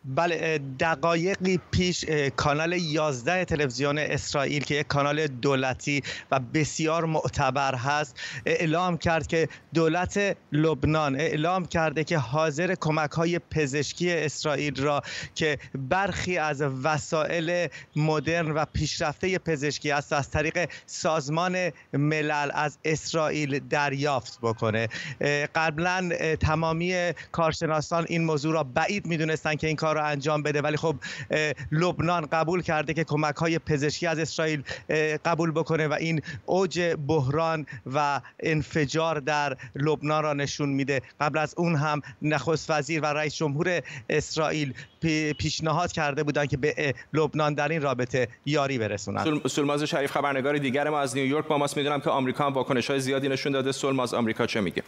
بله 0.06 0.58
دقایقی 0.80 1.60
پیش 1.70 2.04
کانال 2.36 2.72
11 2.72 3.44
تلویزیون 3.44 3.98
اسرائیل 3.98 4.64
که 4.64 4.74
یک 4.74 4.86
کانال 4.86 5.26
دولتی 5.26 6.02
و 6.30 6.40
بسیار 6.40 7.04
معتبر 7.04 7.74
هست 7.74 8.20
اعلام 8.46 8.98
کرد 8.98 9.26
که 9.26 9.48
دولت 9.74 10.36
لبنان 10.52 11.20
اعلام 11.20 11.64
کرده 11.64 12.04
که 12.04 12.18
حاضر 12.18 12.74
کمک 12.80 13.10
های 13.10 13.38
پزشکی 13.38 14.12
اسرائیل 14.12 14.82
را 14.82 15.02
که 15.34 15.58
برخی 15.74 16.38
از 16.38 16.62
وسایل 16.62 17.68
مدرن 17.96 18.50
و 18.50 18.64
پیشرفته 18.72 19.38
پزشکی 19.38 19.90
است 19.90 20.12
از 20.12 20.30
طریق 20.30 20.68
سازمان 20.86 21.70
ملل 21.92 22.50
از 22.54 22.78
اسرائیل 22.84 23.58
دریافت 23.58 24.38
بکنه. 24.42 24.88
قبلا 25.54 26.08
تمامی 26.40 27.12
کارشناسان 27.32 28.06
این 28.08 28.24
موضوع 28.24 28.54
را 28.54 28.64
بعید 28.64 29.06
می‌دونستند 29.06 29.58
که 29.58 29.66
این 29.66 29.76
کار 29.76 29.95
رو 29.96 30.04
انجام 30.04 30.42
بده. 30.42 30.60
ولی 30.62 30.76
خب 30.76 30.96
لبنان 31.72 32.26
قبول 32.26 32.62
کرده 32.62 32.94
که 32.94 33.04
کمک 33.04 33.36
های 33.36 33.58
پزشکی 33.58 34.06
از 34.06 34.18
اسرائیل 34.18 34.62
قبول 35.24 35.50
بکنه 35.50 35.88
و 35.88 35.92
این 35.92 36.22
اوج 36.46 36.96
بحران 37.06 37.66
و 37.94 38.20
انفجار 38.40 39.20
در 39.20 39.56
لبنان 39.76 40.22
را 40.22 40.32
نشون 40.32 40.68
میده. 40.68 41.02
قبل 41.20 41.38
از 41.38 41.54
اون 41.56 41.76
هم 41.76 42.00
نخست 42.22 42.70
وزیر 42.70 43.00
و 43.00 43.06
رئیس 43.06 43.34
جمهور 43.34 43.82
اسرائیل 44.10 44.74
پیشنهاد 45.38 45.92
کرده 45.92 46.22
بودند 46.22 46.48
که 46.48 46.56
به 46.56 46.94
لبنان 47.12 47.54
در 47.54 47.68
این 47.68 47.82
رابطه 47.82 48.28
یاری 48.46 48.78
برسونند. 48.78 49.46
سلماز 49.48 49.82
شریف 49.82 50.12
خبرنگار 50.12 50.58
دیگر 50.58 50.88
ما 50.88 51.00
از 51.00 51.16
نیویورک 51.16 51.46
با 51.48 51.58
ماست. 51.58 51.76
می‌دونم 51.76 52.00
که 52.00 52.10
آمریکا 52.10 52.46
هم 52.46 52.52
واکنش 52.52 52.90
های 52.90 53.00
زیادی 53.00 53.28
نشون 53.28 53.52
داده. 53.52 53.72
سلماز 53.72 54.14
آمریکا 54.14 54.46
چه 54.46 54.60
میگه؟ 54.60 54.82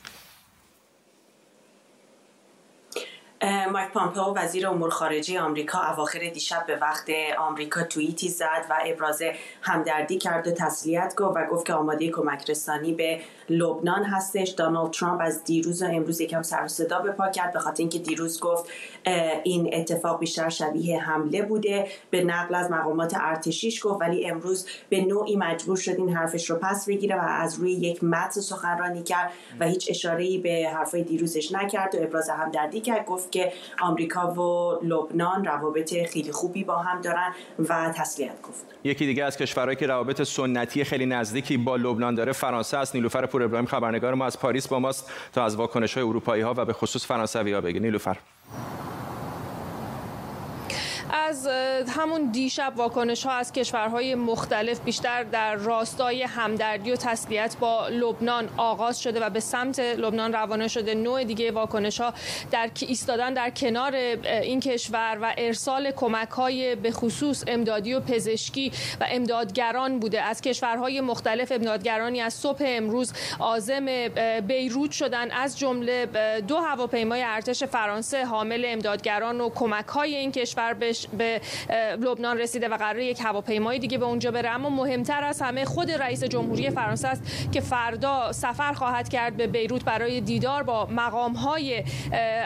مایک 3.94 4.14
پامپئو 4.14 4.44
وزیر 4.44 4.68
امور 4.68 4.90
خارجه 4.90 5.40
آمریکا 5.40 5.78
اواخر 5.78 6.18
دیشب 6.18 6.66
به 6.66 6.76
وقت 6.76 7.10
آمریکا 7.38 7.82
توییتی 7.82 8.28
زد 8.28 8.64
و 8.70 8.78
ابراز 8.86 9.22
همدردی 9.62 10.18
کرد 10.18 10.48
و 10.48 10.50
تسلیت 10.50 11.14
گفت 11.16 11.36
و 11.36 11.46
گفت 11.46 11.66
که 11.66 11.74
آماده 11.74 12.10
کمک 12.10 12.50
رسانی 12.50 12.92
به 12.92 13.20
لبنان 13.50 14.04
هستش. 14.04 14.48
دانالد 14.48 14.90
ترامپ 14.90 15.20
از 15.24 15.44
دیروز 15.44 15.82
و 15.82 15.86
امروز 15.86 16.20
یکم 16.20 16.42
سر 16.42 16.64
و 16.64 16.68
صدا 16.68 16.98
به 16.98 17.10
پا 17.10 17.28
کرد. 17.28 17.52
به 17.52 17.58
خاطر 17.58 17.82
اینکه 17.82 17.98
دیروز 17.98 18.40
گفت 18.40 18.70
این 19.44 19.70
اتفاق 19.72 20.18
بیشتر 20.18 20.48
شبیه 20.48 21.00
حمله 21.00 21.42
بوده. 21.42 21.88
به 22.10 22.24
نقل 22.24 22.54
از 22.54 22.70
مقامات 22.70 23.16
ارتشیش 23.20 23.86
گفت 23.86 24.00
ولی 24.00 24.30
امروز 24.30 24.66
به 24.88 25.00
نوعی 25.00 25.36
مجبور 25.36 25.76
شد 25.76 25.94
این 25.96 26.16
حرفش 26.16 26.50
رو 26.50 26.56
پس 26.56 26.88
بگیره 26.88 27.16
و 27.16 27.24
از 27.28 27.58
روی 27.58 27.72
یک 27.72 28.04
متن 28.04 28.40
سخنرانی 28.40 29.02
کرد 29.02 29.32
و 29.60 29.66
هیچ 29.66 29.86
اشاره‌ای 29.90 30.38
به 30.38 30.70
حرفای 30.74 31.02
دیروزش 31.02 31.52
نکرد 31.52 31.94
و 31.94 31.98
ابراز 32.02 32.30
همدردی 32.30 32.80
کرد. 32.80 33.06
گفت 33.06 33.32
که 33.32 33.52
آمریکا 33.80 34.34
و 34.34 34.78
لبنان 34.82 35.44
روابط 35.44 35.94
خیلی 36.06 36.32
خوبی 36.32 36.64
با 36.64 36.76
هم 36.78 37.00
دارن 37.00 37.32
و 37.68 37.92
تسلیت 37.96 38.42
گفت. 38.42 38.66
یکی 38.84 39.06
دیگه 39.06 39.24
از 39.24 39.36
کشورهایی 39.36 39.76
که 39.76 39.86
روابط 39.86 40.22
سنتی 40.22 40.84
خیلی 40.84 41.06
نزدیکی 41.06 41.56
با 41.56 41.76
لبنان 41.76 42.14
داره 42.14 42.32
فرانسه 42.32 42.76
است. 42.76 42.94
نیلوفر 42.94 43.26
پور 43.26 43.42
ابراهیم 43.42 43.66
خبرنگار 43.66 44.14
ما 44.14 44.26
از 44.26 44.40
پاریس 44.40 44.68
با 44.68 44.78
ماست 44.78 45.10
تا 45.32 45.44
از 45.44 45.56
واکنش 45.56 45.94
های 45.94 46.02
اروپایی 46.06 46.42
ها 46.42 46.54
و 46.56 46.64
به 46.64 46.72
خصوص 46.72 47.06
فرانسوی 47.06 47.52
ها 47.52 47.60
بگه. 47.60 47.80
نیلوفر. 47.80 48.16
از 51.28 51.48
همون 51.88 52.30
دیشب 52.32 52.72
واکنش 52.76 53.26
ها 53.26 53.32
از 53.32 53.52
کشورهای 53.52 54.14
مختلف 54.14 54.80
بیشتر 54.80 55.22
در 55.22 55.54
راستای 55.54 56.22
همدردی 56.22 56.92
و 56.92 56.96
تسلیت 56.96 57.56
با 57.60 57.88
لبنان 57.88 58.48
آغاز 58.56 59.02
شده 59.02 59.20
و 59.20 59.30
به 59.30 59.40
سمت 59.40 59.80
لبنان 59.80 60.32
روانه 60.32 60.68
شده. 60.68 60.94
نوع 60.94 61.24
دیگه 61.24 61.52
واکنش 61.52 62.00
ها 62.00 62.14
در 62.50 62.70
ایستادن 62.80 63.34
در 63.34 63.50
کنار 63.50 63.94
این 63.94 64.60
کشور 64.60 65.18
و 65.22 65.34
ارسال 65.38 65.90
کمک 65.90 66.28
های 66.28 66.74
به 66.74 66.90
خصوص 66.90 67.44
امدادی 67.46 67.94
و 67.94 68.00
پزشکی 68.00 68.72
و 69.00 69.06
امدادگران 69.10 69.98
بوده. 69.98 70.22
از 70.22 70.40
کشورهای 70.40 71.00
مختلف 71.00 71.52
امدادگرانی 71.52 72.20
از 72.20 72.34
صبح 72.34 72.62
امروز 72.66 73.12
عازم 73.40 74.08
بیروت 74.46 74.90
شدن. 74.90 75.30
از 75.30 75.58
جمله 75.58 76.06
دو 76.48 76.56
هواپیمای 76.56 77.22
ارتش 77.22 77.64
فرانسه 77.64 78.24
حامل 78.24 78.64
امدادگران 78.68 79.40
و 79.40 79.50
کمک 79.50 79.86
های 79.86 80.14
این 80.14 80.32
کشور 80.32 80.74
به 81.18 81.40
لبنان 82.00 82.38
رسیده 82.38 82.68
و 82.68 82.76
قرار 82.76 82.98
یک 82.98 83.20
هواپیمای 83.20 83.78
دیگه 83.78 83.98
به 83.98 84.04
اونجا 84.04 84.30
بره. 84.30 84.50
اما 84.50 84.68
مهمتر 84.68 85.24
از 85.24 85.42
همه 85.42 85.64
خود 85.64 85.90
رئیس 85.90 86.24
جمهوری 86.24 86.70
فرانسه 86.70 87.08
است 87.08 87.22
که 87.52 87.60
فردا 87.60 88.32
سفر 88.32 88.72
خواهد 88.72 89.08
کرد 89.08 89.36
به 89.36 89.46
بیروت 89.46 89.84
برای 89.84 90.20
دیدار 90.20 90.62
با 90.62 90.86
مقام 90.86 91.32
های 91.32 91.84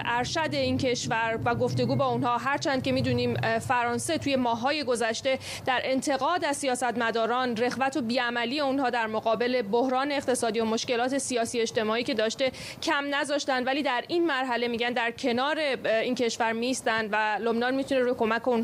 ارشد 0.04 0.48
این 0.52 0.78
کشور 0.78 1.38
و 1.44 1.54
گفتگو 1.54 1.96
با 1.96 2.06
اونها. 2.06 2.38
هرچند 2.38 2.82
که 2.82 2.92
می‌دونیم 2.92 3.58
فرانسه 3.58 4.18
توی 4.18 4.36
ماهای 4.36 4.84
گذشته 4.84 5.38
در 5.66 5.80
انتقاد 5.84 6.44
از 6.44 6.56
سیاستمداران 6.56 7.56
رغبت 7.56 7.96
و 7.96 8.00
بیعملی 8.00 8.60
اونها 8.60 8.90
در 8.90 9.06
مقابل 9.06 9.62
بحران 9.62 10.12
اقتصادی 10.12 10.60
و 10.60 10.64
مشکلات 10.64 11.18
سیاسی 11.18 11.60
اجتماعی 11.60 12.04
که 12.04 12.14
داشته 12.14 12.52
کم 12.82 13.14
نذاشتن 13.14 13.64
ولی 13.64 13.82
در 13.82 14.04
این 14.08 14.26
مرحله 14.26 14.68
میگن 14.68 14.92
در 14.92 15.10
کنار 15.10 15.58
این 15.58 16.14
کشور 16.14 16.52
میستن 16.52 17.08
و 17.12 17.38
لبنان 17.40 17.74
می‌تونه 17.74 18.00
رو 18.00 18.14
کمک 18.14 18.48
اونها 18.48 18.61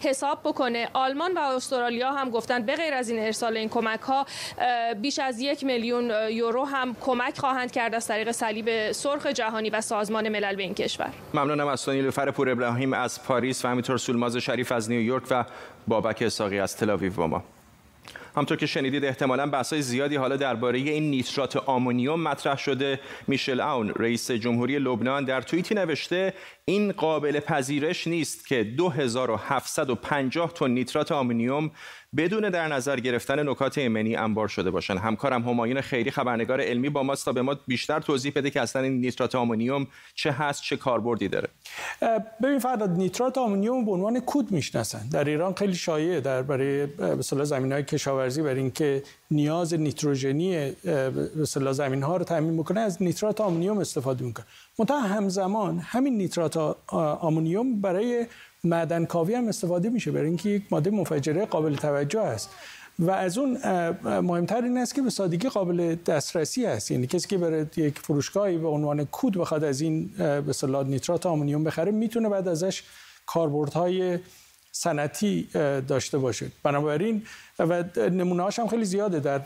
حساب 0.00 0.40
بکنه. 0.44 0.88
آلمان 0.92 1.32
و 1.32 1.38
استرالیا 1.38 2.12
هم 2.12 2.30
گفتن 2.30 2.62
به 2.62 2.76
غیر 2.76 2.94
از 2.94 3.08
این 3.08 3.18
ارسال 3.18 3.56
این 3.56 3.68
کمک 3.68 4.00
ها 4.00 4.26
بیش 4.94 5.18
از 5.18 5.40
یک 5.40 5.64
میلیون 5.64 6.12
یورو 6.30 6.64
هم 6.64 6.96
کمک 7.00 7.38
خواهند 7.38 7.72
کرد 7.72 7.94
از 7.94 8.06
طریق 8.06 8.30
صلیب 8.30 8.92
سرخ 8.92 9.26
جهانی 9.26 9.70
و 9.70 9.80
سازمان 9.80 10.28
ملل 10.28 10.56
به 10.56 10.62
این 10.62 10.74
کشور. 10.74 11.10
ممنونم 11.34 11.68
از 11.68 11.88
نیلوفر 11.88 12.30
پور 12.30 12.50
ابراهیم 12.50 12.92
از 12.92 13.24
پاریس 13.24 13.64
و 13.64 13.68
همینطور 13.68 13.96
سولماز 13.96 14.36
شریف 14.36 14.72
از 14.72 14.90
نیویورک 14.90 15.24
و 15.30 15.44
بابک 15.88 16.22
اساقی 16.22 16.58
از 16.58 16.76
تلاویو 16.76 17.12
با 17.12 17.26
ما. 17.26 17.44
همطور 18.36 18.56
که 18.56 18.66
شنیدید 18.66 19.04
احتمالا 19.04 19.46
بحث‌های 19.46 19.82
زیادی 19.82 20.16
حالا 20.16 20.36
درباره 20.36 20.78
این 20.78 21.10
نیترات 21.10 21.56
آمونیوم 21.56 22.22
مطرح 22.22 22.58
شده. 22.58 23.00
میشل 23.26 23.60
اون 23.60 23.92
رئیس 23.96 24.30
جمهوری 24.30 24.78
لبنان 24.78 25.24
در 25.24 25.40
توییتی 25.40 25.74
نوشته 25.74 26.34
این 26.64 26.92
قابل 26.92 27.40
پذیرش 27.40 28.06
نیست 28.06 28.46
که 28.46 28.64
2750 28.64 30.52
تن 30.52 30.70
نیترات 30.70 31.12
آمونیوم 31.12 31.70
بدون 32.16 32.50
در 32.50 32.68
نظر 32.68 33.00
گرفتن 33.00 33.48
نکات 33.48 33.78
ایمنی 33.78 34.16
انبار 34.16 34.48
شده 34.48 34.70
باشن. 34.70 34.96
همکارم 34.96 35.48
همایون 35.48 35.80
خیری 35.80 36.10
خبرنگار 36.10 36.60
علمی 36.60 36.88
با 36.88 37.02
ماست 37.02 37.24
تا 37.24 37.32
به 37.32 37.42
ما 37.42 37.56
بیشتر 37.66 38.00
توضیح 38.00 38.32
بده 38.36 38.50
که 38.50 38.60
اصلا 38.60 38.82
این 38.82 39.00
نیترات 39.00 39.34
آمونیوم 39.34 39.86
چه 40.14 40.32
هست 40.32 40.62
چه 40.62 40.76
کاربردی 40.76 41.28
داره. 41.28 41.48
ببین 42.42 42.58
فردا 42.58 42.86
نیترات 42.86 43.38
آمونیوم 43.38 43.84
به 43.84 43.90
عنوان 43.90 44.20
کود 44.20 44.52
می‌شناسن. 44.52 45.08
در 45.08 45.24
ایران 45.24 45.54
خیلی 45.54 45.74
شایعه 45.74 46.20
در 46.20 46.42
برای 46.42 46.86
مثلا 47.18 47.44
زمین 47.44 47.72
های 47.72 47.82
کشاورزی 47.82 48.42
برای 48.42 48.58
اینکه 48.58 49.02
نیاز 49.30 49.74
نیتروژنی 49.74 50.72
مثلا 51.36 51.72
زمین 51.72 52.02
ها 52.02 52.16
رو 52.16 52.24
تامین 52.24 52.54
می‌کنه 52.54 52.80
از 52.80 53.02
نیترات 53.02 53.40
آمونیوم 53.40 53.78
استفاده 53.78 54.24
می‌کنه 54.24 54.46
منتها 54.78 55.00
همزمان 55.00 55.78
همین 55.78 56.16
نیترات 56.16 56.56
آمونیوم 57.20 57.80
برای 57.80 58.26
معدن 58.64 59.04
کاوی 59.04 59.34
هم 59.34 59.48
استفاده 59.48 59.88
میشه 59.88 60.10
برای 60.10 60.26
اینکه 60.26 60.48
یک 60.48 60.62
ماده 60.70 60.90
مفجره 60.90 61.46
قابل 61.46 61.74
توجه 61.74 62.20
است. 62.20 62.50
و 62.98 63.10
از 63.10 63.38
اون 63.38 63.58
مهمتر 64.20 64.62
این 64.62 64.78
است 64.78 64.94
که 64.94 65.02
به 65.02 65.10
سادگی 65.10 65.48
قابل 65.48 65.94
دسترسی 66.06 66.66
است. 66.66 66.90
یعنی 66.90 67.06
کسی 67.06 67.28
که 67.28 67.38
بره 67.38 67.66
یک 67.76 67.98
فروشگاهی 67.98 68.58
به 68.58 68.68
عنوان 68.68 69.04
کود 69.04 69.38
بخواد 69.38 69.64
از 69.64 69.80
این 69.80 70.10
به 70.18 70.84
نیترات 70.86 71.26
آمونیوم 71.26 71.64
بخره 71.64 71.92
می‌تونه 71.92 72.28
بعد 72.28 72.48
ازش 72.48 72.82
کاربردهای 73.26 74.18
سنتی 74.72 75.48
داشته 75.88 76.18
باشه. 76.18 76.46
بنابراین 76.62 77.22
و 77.58 77.84
نمونه 78.10 78.42
هم 78.58 78.68
خیلی 78.68 78.84
زیاده. 78.84 79.20
در 79.20 79.40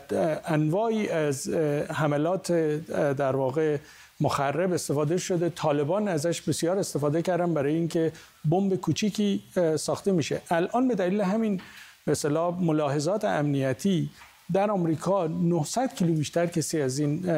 انواعی 0.45 1.09
از 1.09 1.49
حملات 1.93 2.51
در 2.91 3.35
واقع 3.35 3.77
مخرب 4.21 4.73
استفاده 4.73 5.17
شده. 5.17 5.49
طالبان 5.49 6.07
ازش 6.07 6.41
بسیار 6.41 6.77
استفاده 6.77 7.21
کردن 7.21 7.53
برای 7.53 7.75
اینکه 7.75 8.11
بمب 8.45 8.75
کوچیکی 8.75 9.43
ساخته 9.79 10.11
میشه. 10.11 10.41
الان 10.49 10.87
به 10.87 10.95
دلیل 10.95 11.21
همین 11.21 11.61
مثلا 12.07 12.51
ملاحظات 12.51 13.25
امنیتی 13.25 14.09
در 14.53 14.71
آمریکا 14.71 15.27
900 15.27 15.95
کیلو 15.95 16.13
بیشتر 16.13 16.45
کسی 16.45 16.81
از 16.81 16.99
این 16.99 17.29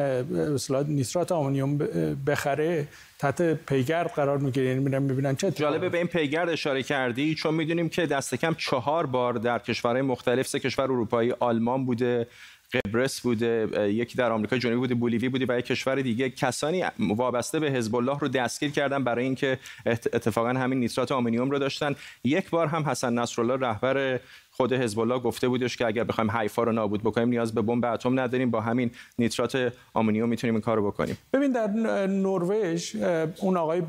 نیترات 0.86 1.32
آمونیوم 1.32 1.78
بخره 2.26 2.88
تحت 3.18 3.42
پیگرد 3.42 4.10
قرار 4.10 4.38
می‌گیره. 4.38 4.66
یعنی 4.66 4.80
میرن 4.80 5.02
می‌بینن 5.02 5.36
چه 5.36 5.50
جالبه 5.50 5.88
به 5.88 5.98
این 5.98 6.06
پیگرد 6.06 6.48
اشاره 6.48 6.82
کردی 6.82 7.34
چون 7.34 7.54
می‌دونیم 7.54 7.88
که 7.88 8.06
دست 8.06 8.34
کم 8.34 8.54
چهار 8.54 9.06
بار 9.06 9.34
در 9.34 9.58
کشورهای 9.58 10.02
مختلف 10.02 10.48
سه 10.48 10.60
کشور 10.60 10.84
اروپایی 10.84 11.34
آلمان 11.40 11.86
بوده 11.86 12.26
قبرس 12.72 13.20
بوده 13.20 13.68
یکی 13.92 14.18
در 14.18 14.32
آمریکا 14.32 14.58
جنوبی 14.58 14.76
بوده 14.76 14.94
بولیوی 14.94 15.28
بوده 15.28 15.46
و 15.48 15.58
یک 15.58 15.64
کشور 15.64 15.94
دیگه. 15.94 16.30
کسانی 16.30 16.84
وابسته 16.98 17.60
به 17.60 17.70
حزب 17.70 17.96
الله 17.96 18.18
رو 18.18 18.28
دستگیر 18.28 18.70
کردن 18.70 19.04
برای 19.04 19.24
اینکه 19.24 19.58
اتفاقا 19.86 20.48
همین 20.48 20.80
نیترات 20.80 21.12
آمونیوم 21.12 21.50
رو 21.50 21.58
داشتن. 21.58 21.94
یک 22.24 22.50
بار 22.50 22.66
هم 22.66 22.82
حسن 22.82 23.14
نصرالله 23.14 23.66
رهبر 23.66 24.20
خود 24.60 24.72
حزب 24.72 25.00
الله 25.00 25.18
گفته 25.18 25.48
بودش 25.48 25.76
که 25.76 25.86
اگر 25.86 26.04
بخوایم 26.04 26.30
حیفا 26.30 26.62
رو 26.62 26.72
نابود 26.72 27.02
بکنیم 27.02 27.28
نیاز 27.28 27.54
به 27.54 27.62
بمب 27.62 27.84
اتم 27.84 28.20
نداریم. 28.20 28.50
با 28.50 28.60
همین 28.60 28.90
نیترات 29.18 29.72
آمونیوم 29.94 30.28
می‌تونیم 30.28 30.54
این 30.54 30.62
کارو 30.62 30.86
بکنیم. 30.86 31.18
ببین 31.32 31.52
در 31.52 31.66
نروژ 32.06 32.96
اون 33.40 33.56
آقای 33.56 33.82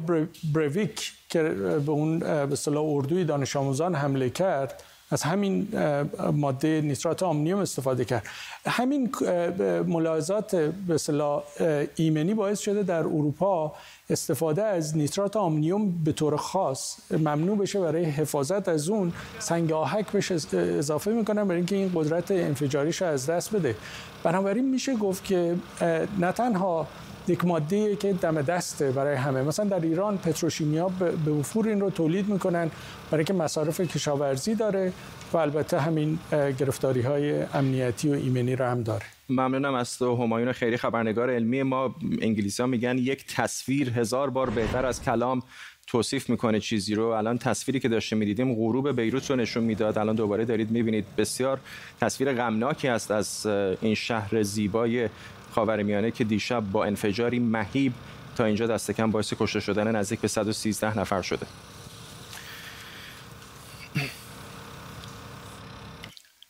برویک 0.53 1.11
که 1.29 1.43
به 1.85 1.91
اون 1.91 2.19
به 2.19 2.51
اصطلاح 2.51 2.85
اردوی 2.85 3.23
دانش 3.23 3.55
آموزان 3.55 3.95
حمله 3.95 4.29
کرد 4.29 4.83
از 5.11 5.23
همین 5.23 5.67
ماده 6.33 6.81
نیترات 6.81 7.23
آمونیوم 7.23 7.59
استفاده 7.59 8.05
کرد. 8.05 8.23
همین 8.65 9.11
ملاحظات 9.87 10.55
به 10.55 10.93
اصطلاح 10.93 11.43
ایمنی 11.95 12.33
باعث 12.33 12.59
شده 12.59 12.83
در 12.83 12.99
اروپا 12.99 13.73
استفاده 14.09 14.63
از 14.63 14.97
نیترات 14.97 15.37
آمونیوم 15.37 16.03
به 16.03 16.11
طور 16.11 16.37
خاص 16.37 16.97
ممنوع 17.11 17.57
بشه 17.57 17.79
برای 17.79 18.03
حفاظت 18.03 18.69
از 18.69 18.89
اون 18.89 19.13
سنگ 19.39 19.71
آهک 19.71 20.33
اضافه 20.53 21.11
می‌کنن 21.11 21.43
برای 21.43 21.57
اینکه 21.57 21.75
این 21.75 21.91
قدرت 21.95 22.31
انفجاریش 22.31 23.01
از 23.01 23.29
دست 23.29 23.55
بده. 23.55 23.75
بنابراین 24.23 24.69
میشه 24.69 24.95
گفت 24.95 25.23
که 25.23 25.55
نه 26.19 26.31
تنها 26.31 26.87
یک 27.29 27.45
ماده 27.45 27.95
که 27.95 28.13
دم 28.13 28.41
دسته 28.41 28.91
برای 28.91 29.15
همه. 29.15 29.41
مثلا 29.41 29.65
در 29.65 29.79
ایران 29.79 30.17
پتروشیمیا 30.17 30.87
به 30.87 31.31
وفور 31.31 31.67
این 31.67 31.79
رو 31.79 31.89
تولید 31.89 32.29
می‌کنن 32.29 32.71
برای 33.11 33.23
که 33.23 33.33
مصارف 33.33 33.81
کشاورزی 33.81 34.55
داره 34.55 34.93
و 35.33 35.37
البته 35.37 35.79
همین 35.79 36.19
گرفتاری 36.31 37.01
های 37.01 37.41
امنیتی 37.53 38.09
و 38.09 38.13
ایمنی 38.13 38.55
رو 38.55 38.65
هم 38.65 38.83
داره. 38.83 39.05
ممنونم 39.29 39.73
از 39.73 39.97
تو 39.97 40.23
همایون 40.23 40.51
خیری 40.51 40.77
خبرنگار 40.77 41.29
علمی 41.29 41.63
ما. 41.63 41.95
انگلیسی 42.21 42.63
میگن 42.63 42.97
یک 42.97 43.25
تصویر 43.35 43.89
هزار 43.89 44.29
بار 44.29 44.49
بهتر 44.49 44.85
از 44.85 45.03
کلام 45.03 45.41
توصیف 45.87 46.29
می‌کنه 46.29 46.59
چیزی 46.59 46.95
رو. 46.95 47.05
الان 47.05 47.37
تصویری 47.37 47.79
که 47.79 47.89
داشته 47.89 48.15
می‌دیدیم 48.15 48.55
غروب 48.55 49.01
بیروت 49.01 49.29
رو 49.29 49.35
نشون 49.35 49.63
می‌داد. 49.63 49.97
الان 49.97 50.15
دوباره 50.15 50.45
دارید 50.45 50.71
می‌بینید. 50.71 51.05
بسیار 51.17 51.59
تصویر 52.01 52.33
غمناکی 52.33 52.87
است 52.87 53.11
از 53.11 53.45
این 53.81 53.95
شهر 53.95 54.43
زیبای 54.43 55.09
خاورمیانه 55.59 56.11
که 56.11 56.23
دیشب 56.23 56.63
با 56.71 56.85
انفجاری 56.85 57.39
مهیب 57.39 57.93
تا 58.35 58.45
اینجا 58.45 58.67
دست 58.67 58.91
کم 58.91 59.11
باعث 59.11 59.33
کشته 59.39 59.59
شدن 59.59 59.95
نزدیک 59.95 60.19
به 60.19 60.27
113 60.27 60.99
نفر 60.99 61.21
شده. 61.21 61.45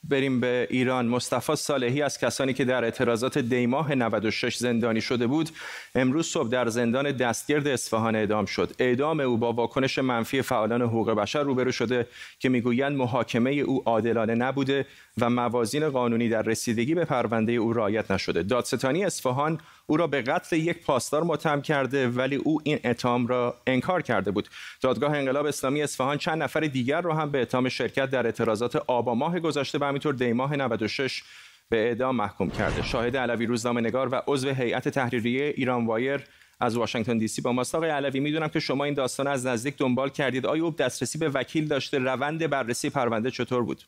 بریم 0.10 0.40
به 0.40 0.68
ایران. 0.70 1.08
مصطفی 1.08 1.56
صالحی 1.56 2.02
از 2.02 2.18
کسانی 2.18 2.54
که 2.54 2.66
در 2.66 2.84
اعتراضات 2.84 3.38
دیماه 3.38 3.96
96 3.96 4.56
زندانی 4.56 5.02
شده 5.02 5.28
بود 5.28 5.50
امروز 5.96 6.28
صبح 6.28 6.50
در 6.50 6.70
زندان 6.70 7.12
دستگرد 7.12 7.68
اصفهان 7.68 8.16
اعدام 8.16 8.46
شد. 8.46 8.74
اعدام 8.80 9.20
او 9.20 9.38
با 9.38 9.54
واکنش 9.54 10.00
منفی 10.00 10.42
فعالان 10.42 10.82
حقوق 10.82 11.12
بشر 11.12 11.44
روبرو 11.44 11.72
شده 11.72 12.08
که 12.40 12.50
می‌گویند 12.50 12.98
محاکمه 12.98 13.52
او 13.52 13.84
عادلانه 13.86 14.36
نبوده. 14.36 14.86
و 15.22 15.30
موازین 15.30 15.90
قانونی 15.90 16.30
در 16.30 16.42
رسیدگی 16.42 16.96
به 16.96 17.06
پرونده 17.06 17.52
او 17.52 17.74
رعایت 17.74 18.12
نشده. 18.12 18.44
دادستانی 18.44 19.06
اصفهان 19.06 19.60
او 19.88 19.98
را 19.98 20.08
به 20.08 20.22
قتل 20.22 20.56
یک 20.56 20.84
پاسدار 20.84 21.24
متهم 21.24 21.62
کرده 21.62 22.08
ولی 22.08 22.36
او 22.36 22.62
این 22.64 22.80
اتهام 22.84 23.28
را 23.28 23.56
انکار 23.68 24.02
کرده 24.02 24.32
بود. 24.32 24.50
دادگاه 24.82 25.18
انقلاب 25.18 25.46
اسلامی 25.46 25.84
اصفهان 25.84 26.18
چند 26.18 26.44
نفر 26.44 26.60
دیگر 26.60 27.02
را 27.02 27.16
هم 27.16 27.32
به 27.32 27.42
اتهام 27.42 27.70
شرکت 27.70 28.10
در 28.10 28.26
اعتراضات 28.26 28.76
آبا 28.76 29.16
ماه 29.16 29.40
گذشته 29.40 29.80
و 29.80 29.84
همینطور 29.84 30.14
دیماه 30.14 30.56
96 30.56 31.24
به 31.70 31.78
اعدام 31.78 32.16
محکوم 32.16 32.50
کرده. 32.50 32.82
شاهد 32.84 33.18
علوی 33.18 33.46
روزنامه 33.46 33.82
نگار 33.82 34.10
و 34.12 34.22
عضو 34.28 34.50
هیئت 34.50 34.90
تحریریه 34.90 35.54
ایران 35.58 35.86
وایر 35.86 36.24
از 36.60 36.78
واشنگتن 36.78 37.18
دی 37.18 37.28
سی 37.28 37.42
با 37.42 37.52
ماست. 37.52 37.76
آقای 37.76 37.90
علوی 37.90 38.20
می‌دونم 38.20 38.48
که 38.48 38.60
شما 38.60 38.84
این 38.84 38.94
داستان 38.94 39.28
از 39.28 39.46
نزدیک 39.46 39.78
دنبال 39.78 40.10
کردید. 40.10 40.46
آیا 40.46 40.64
او 40.64 40.72
دسترسی 40.72 41.18
به 41.18 41.30
وکیل 41.30 41.68
داشته؟ 41.68 42.00
روند 42.00 42.48
بررسی 42.48 42.90
پرونده 42.90 43.32
چطور 43.32 43.64
بود؟ 43.64 43.84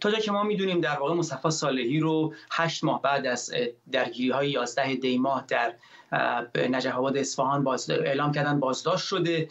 تا 0.00 0.10
جایی 0.10 0.22
که 0.22 0.32
ما 0.32 0.42
می‌دونیم 0.42 0.80
در 0.80 0.98
واقع 0.98 1.14
مصطفی 1.14 1.50
صالحی 1.50 2.00
رو 2.00 2.34
هشت 2.50 2.84
ماه 2.84 3.02
بعد 3.02 3.26
از 3.26 3.52
درگیری 3.92 4.30
های 4.30 4.50
11 4.50 4.94
دی 4.94 5.18
ماه 5.18 5.44
در 5.48 5.74
نجف 6.70 6.94
آباد 6.94 7.16
اصفهان 7.16 7.64
باز 7.64 7.90
اعلام 7.90 8.32
کردن 8.32 8.60
بازداشت 8.60 9.06
شده. 9.06 9.48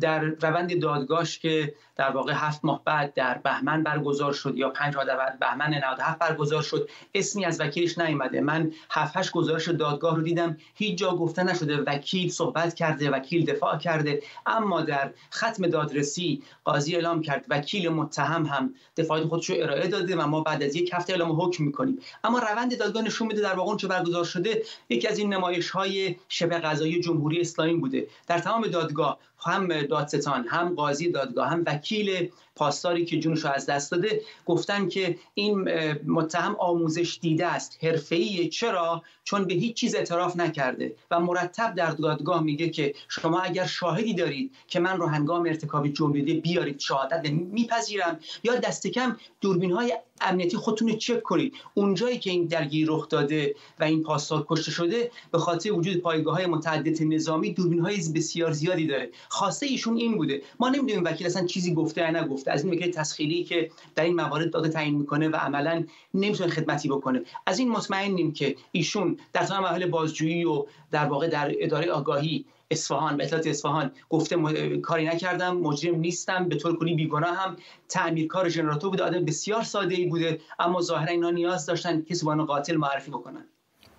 در 0.00 0.20
روند 0.20 0.80
دادگاهش 0.80 1.38
که 1.38 1.74
در 1.96 2.10
واقع 2.10 2.32
هفت 2.36 2.64
ماه 2.64 2.82
بعد 2.84 3.14
در 3.14 3.38
بهمن 3.38 3.82
برگزار 3.82 4.32
شد 4.32 4.56
یا 4.56 4.70
پنج 4.70 4.96
ماه 4.96 5.04
بعد 5.04 5.38
بهمن 5.38 5.74
97 5.74 6.18
برگزار 6.18 6.62
شد 6.62 6.88
اسمی 7.14 7.44
از 7.44 7.60
وکیلش 7.60 7.98
نیامده 7.98 8.40
من 8.40 8.72
هفت 8.90 9.16
هشت 9.16 9.32
گزارش 9.32 9.68
دادگاه 9.68 10.16
رو 10.16 10.22
دیدم 10.22 10.56
هیچ 10.74 10.98
جا 10.98 11.10
گفته 11.10 11.42
نشده 11.42 11.76
وکیل 11.76 12.30
صحبت 12.30 12.74
کرده 12.74 13.10
وکیل 13.10 13.44
دفاع 13.44 13.78
کرده. 13.78 14.22
اما 14.46 14.82
در 14.82 15.10
ختم 15.34 15.66
دادرسی 15.66 16.42
قاضی 16.64 16.94
اعلام 16.94 17.22
کرد 17.22 17.44
وکیل 17.48 17.88
متهم 17.88 18.46
هم 18.46 18.74
دفاع 18.96 19.26
خودش 19.26 19.50
رو 19.50 19.56
ارائه 19.58 19.88
داده 19.88 20.16
و 20.16 20.26
ما 20.26 20.40
بعد 20.40 20.62
از 20.62 20.76
یک 20.76 20.90
هفته 20.92 21.12
اعلام 21.12 21.40
حکم 21.40 21.64
می‌کنیم. 21.64 21.98
اما 22.24 22.38
روند 22.38 22.78
دادگاه 22.78 23.02
نشون 23.02 23.28
میده 23.28 23.40
در 23.40 23.54
واقع 23.54 23.76
چه 23.76 23.88
برگزار 23.88 24.24
شده 24.24 24.62
یکی 24.88 25.08
از 25.08 25.18
این 25.18 25.34
نمایش 25.34 25.70
های 25.82 26.16
شبه 26.28 26.58
قضایی 26.58 27.00
جمهوری 27.00 27.40
اسلامی 27.40 27.74
بوده. 27.74 28.06
در 28.26 28.38
تمام 28.38 28.66
دادگاه 28.66 29.18
هم 29.38 29.82
دادستان 29.82 30.46
هم 30.48 30.74
قاضی 30.74 31.10
دادگاه 31.10 31.48
هم 31.48 31.62
وکیل 31.66 32.30
پاسداری 32.56 33.04
که 33.04 33.18
جونش 33.20 33.44
از 33.44 33.66
دست 33.66 33.92
داده 33.92 34.22
گفتن 34.46 34.88
که 34.88 35.16
این 35.34 35.68
متهم 36.06 36.56
آموزش 36.58 37.18
دیده 37.20 37.46
است. 37.46 37.78
حرفه‌ای 37.82 38.48
چرا؟ 38.48 39.02
چون 39.24 39.44
به 39.44 39.54
هیچ 39.54 39.76
چیز 39.76 39.94
اعتراف 39.94 40.36
نکرده. 40.36 40.96
و 41.10 41.20
مرتب 41.20 41.74
در 41.74 41.90
دادگاه 41.90 42.42
میگه 42.42 42.68
که 42.68 42.94
شما 43.08 43.40
اگر 43.40 43.66
شاهدی 43.66 44.14
دارید 44.14 44.54
که 44.68 44.80
من 44.80 44.96
رو 44.96 45.06
هنگام 45.06 45.46
ارتکاب 45.46 45.88
جرم 45.88 46.12
بیارید 46.12 46.80
شهادت 46.80 47.30
میپذیرم. 47.30 48.18
یا 48.44 48.54
دست 48.54 48.86
کم 48.86 49.16
دوربین 49.40 49.72
های 49.72 49.98
امنیتی 50.20 50.56
خودتون 50.56 50.88
رو 50.88 50.96
چک 50.96 51.22
کنید. 51.22 51.54
اونجایی 51.74 52.18
که 52.18 52.30
این 52.30 52.46
درگیری 52.46 52.84
رخ 52.88 53.08
داده 53.08 53.54
و 53.80 53.84
این 53.84 54.02
پاسدار 54.02 54.46
کشته 54.48 54.70
شده 54.70 55.10
به 55.32 55.38
خاطر 55.38 55.72
وجود 55.72 55.96
پایگاه 55.96 56.34
های 56.34 56.46
متعدد 56.46 57.02
نظامی 57.02 57.52
دوربین 57.52 57.80
های 57.80 57.96
بسیار 58.14 58.52
زیادی 58.52 58.86
داره. 58.86 59.10
خواسته 59.28 59.66
ایشون 59.66 59.96
این 59.96 60.16
بوده. 60.16 60.42
ما 60.60 60.68
نمی‌دونیم 60.68 61.04
وکیل 61.04 61.26
اصلا 61.26 61.46
چیزی 61.46 61.74
گفته 61.74 62.00
یا 62.00 62.10
نگفته. 62.10 62.41
از 62.50 62.64
این 62.64 62.74
وکیل 62.74 62.90
تسخیری 62.90 63.44
که 63.44 63.70
در 63.94 64.04
این 64.04 64.16
موارد 64.16 64.50
داده 64.50 64.68
تعیین 64.68 64.94
می‌کنه 64.94 65.28
و 65.28 65.36
عملا 65.36 65.84
نمی‌تونه 66.14 66.50
خدمتی 66.50 66.88
بکنه. 66.88 67.22
از 67.46 67.58
این 67.58 67.70
مطمئنیم 67.70 68.32
که 68.32 68.56
ایشون 68.72 69.18
در 69.32 69.44
تمام 69.44 69.62
مراحل 69.62 69.86
بازجویی 69.86 70.44
و 70.44 70.66
در 70.90 71.04
واقع 71.04 71.28
در 71.28 71.52
اداره 71.60 71.90
آگاهی 71.90 72.44
اصفهان 72.70 73.16
به 73.16 73.24
اطلاعات 73.24 73.46
اصفهان 73.46 73.90
گفته 74.10 74.36
کاری 74.76 75.04
نکردم 75.04 75.56
مجرم 75.56 75.94
نیستم 75.94 76.48
به 76.48 76.56
طور 76.56 76.78
کلی 76.78 76.94
بیگناه 76.94 77.36
هم. 77.36 77.56
تعمیرکار 77.88 78.48
ژنراتور 78.48 78.90
بوده 78.90 79.04
آدم 79.04 79.24
بسیار 79.24 79.62
ساده 79.62 79.94
ای 79.94 80.06
بوده 80.06 80.40
اما 80.58 80.80
ظاهرا 80.80 81.10
اینا 81.10 81.30
نیاز 81.30 81.66
داشتن 81.66 82.02
کسی 82.02 82.26
به 82.26 82.34
قاتل 82.34 82.76
معرفی 82.76 83.10
بکنن. 83.10 83.44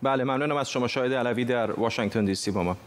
بله 0.04 0.24
ممنونم 0.24 0.56
از 0.58 0.70
شما 0.70 0.88
شاهد 0.88 1.14
علوی 1.14 1.46
در 1.46 1.72
واشنگتن 1.72 2.26
دی 2.26 2.36
سی 2.36 2.52
با 2.52 2.64
ما. 2.64 2.78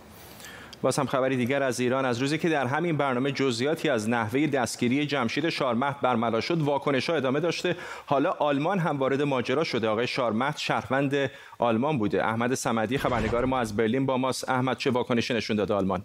باز 0.82 0.98
هم 0.98 1.06
خبری 1.06 1.36
دیگر 1.36 1.62
از 1.62 1.80
ایران. 1.80 2.04
از 2.04 2.18
روزی 2.18 2.38
که 2.38 2.48
در 2.48 2.66
همین 2.66 2.96
برنامه 2.96 3.32
جزئیاتی 3.32 3.88
از 3.88 4.08
نحوه 4.08 4.46
دستگیری 4.46 5.06
جمشید 5.06 5.48
شارمهد 5.48 6.00
برملا 6.00 6.40
شد 6.40 6.60
واکنش 6.62 7.10
ها 7.10 7.16
ادامه 7.16 7.40
داشته. 7.40 7.76
حالا 8.06 8.30
آلمان 8.30 8.78
هم 8.78 8.98
وارد 8.98 9.22
ماجرا 9.22 9.64
شده. 9.64 9.88
آقای 9.88 10.06
شارمهد 10.06 10.56
شهروند 10.56 11.30
آلمان 11.58 11.98
بوده. 11.98 12.24
احمد 12.24 12.54
صمدی 12.54 12.98
خبرنگار 12.98 13.44
ما 13.44 13.58
از 13.58 13.76
برلین 13.76 14.06
با 14.06 14.16
ماست. 14.16 14.48
احمد 14.48 14.76
چه 14.76 14.90
واکنشی 14.90 15.34
نشون 15.34 15.56
داده 15.56 15.74
آلمان؟ 15.74 16.04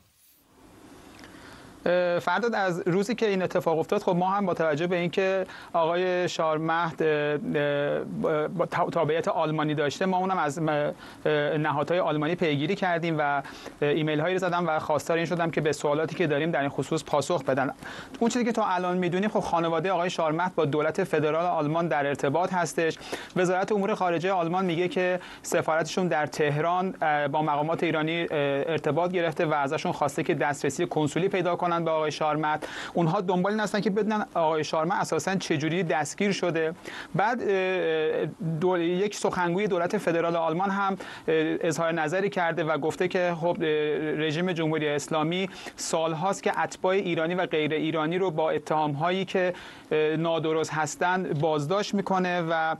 فرداد 2.19 2.55
از 2.55 2.83
روزی 2.85 3.15
که 3.15 3.27
این 3.27 3.41
اتفاق 3.41 3.79
افتاد 3.79 4.01
خب 4.01 4.15
ما 4.15 4.29
هم 4.29 4.45
با 4.45 4.53
توجه 4.53 4.87
به 4.87 4.95
اینکه 4.95 5.45
آقای 5.73 6.29
شارمهد 6.29 7.03
تابعیت 8.91 9.27
آلمانی 9.27 9.75
داشته 9.75 10.05
ما 10.05 10.17
اونم 10.17 10.37
از 10.37 10.59
نهادهای 11.59 11.99
آلمانی 11.99 12.35
پیگیری 12.35 12.75
کردیم 12.75 13.15
و 13.19 13.41
ایمیل 13.81 14.19
هایی 14.19 14.35
رو 14.35 14.39
زدم 14.39 14.67
و 14.67 14.79
خواستار 14.79 15.17
این 15.17 15.25
شدم 15.25 15.51
که 15.51 15.61
به 15.61 15.71
سوالاتی 15.71 16.15
که 16.15 16.27
داریم 16.27 16.51
در 16.51 16.59
این 16.59 16.69
خصوص 16.69 17.03
پاسخ 17.03 17.43
بدن. 17.43 17.73
اون 18.19 18.29
چیزی 18.29 18.45
که 18.45 18.51
تا 18.51 18.65
الان 18.65 18.97
می‌دونیم 18.97 19.29
خب 19.29 19.39
خانواده 19.39 19.91
آقای 19.91 20.09
شارمهد 20.09 20.55
با 20.55 20.65
دولت 20.65 21.03
فدرال 21.03 21.45
آلمان 21.45 21.87
در 21.87 22.07
ارتباط 22.07 22.53
هستش. 22.53 22.97
وزارت 23.35 23.71
امور 23.71 23.95
خارجه 23.95 24.31
آلمان 24.31 24.65
میگه 24.65 24.87
که 24.87 25.19
سفارتشون 25.43 26.07
در 26.07 26.25
تهران 26.25 26.91
با 27.31 27.41
مقامات 27.41 27.83
ایرانی 27.83 28.27
ارتباط 28.31 29.11
گرفته 29.11 29.45
و 29.45 29.53
ازشون 29.53 29.91
خواسته 29.91 30.23
که 30.23 30.33
دسترسی 30.33 30.85
کنسولی 30.85 31.27
پیدا 31.27 31.55
کنن. 31.55 31.70
به 31.79 31.91
آقای 31.91 32.11
شارمت. 32.11 32.67
اونها 32.93 33.21
دنبال 33.21 33.51
این 33.51 33.61
هستن 33.61 33.81
که 33.81 33.89
بدونن 33.89 34.25
آقای 34.33 34.63
شارمت 34.63 35.01
اساسا 35.01 35.35
چجوری 35.35 35.83
دستگیر 35.83 36.31
شده. 36.31 36.73
بعد 37.15 37.41
یک 38.79 39.15
سخنگوی 39.15 39.67
دولت 39.67 39.97
فدرال 39.97 40.35
آلمان 40.35 40.69
هم 40.69 40.97
اظهار 41.27 41.91
نظری 41.91 42.29
کرده 42.29 42.63
و 42.63 42.77
گفته 42.77 43.07
که 43.07 43.33
خب 43.41 43.57
رژیم 44.17 44.51
جمهوری 44.51 44.87
اسلامی 44.87 45.49
سالهاست 45.75 46.43
که 46.43 46.59
اتباع 46.59 46.93
ایرانی 46.93 47.35
و 47.35 47.45
غیر 47.45 47.73
ایرانی 47.73 48.17
رو 48.17 48.31
با 48.31 48.51
اتهام 48.51 48.91
هایی 48.91 49.25
که 49.25 49.53
نادرست 50.17 50.73
هستند 50.73 51.39
بازداشت 51.39 51.93
می‌کنه 51.93 52.41
و 52.49 52.75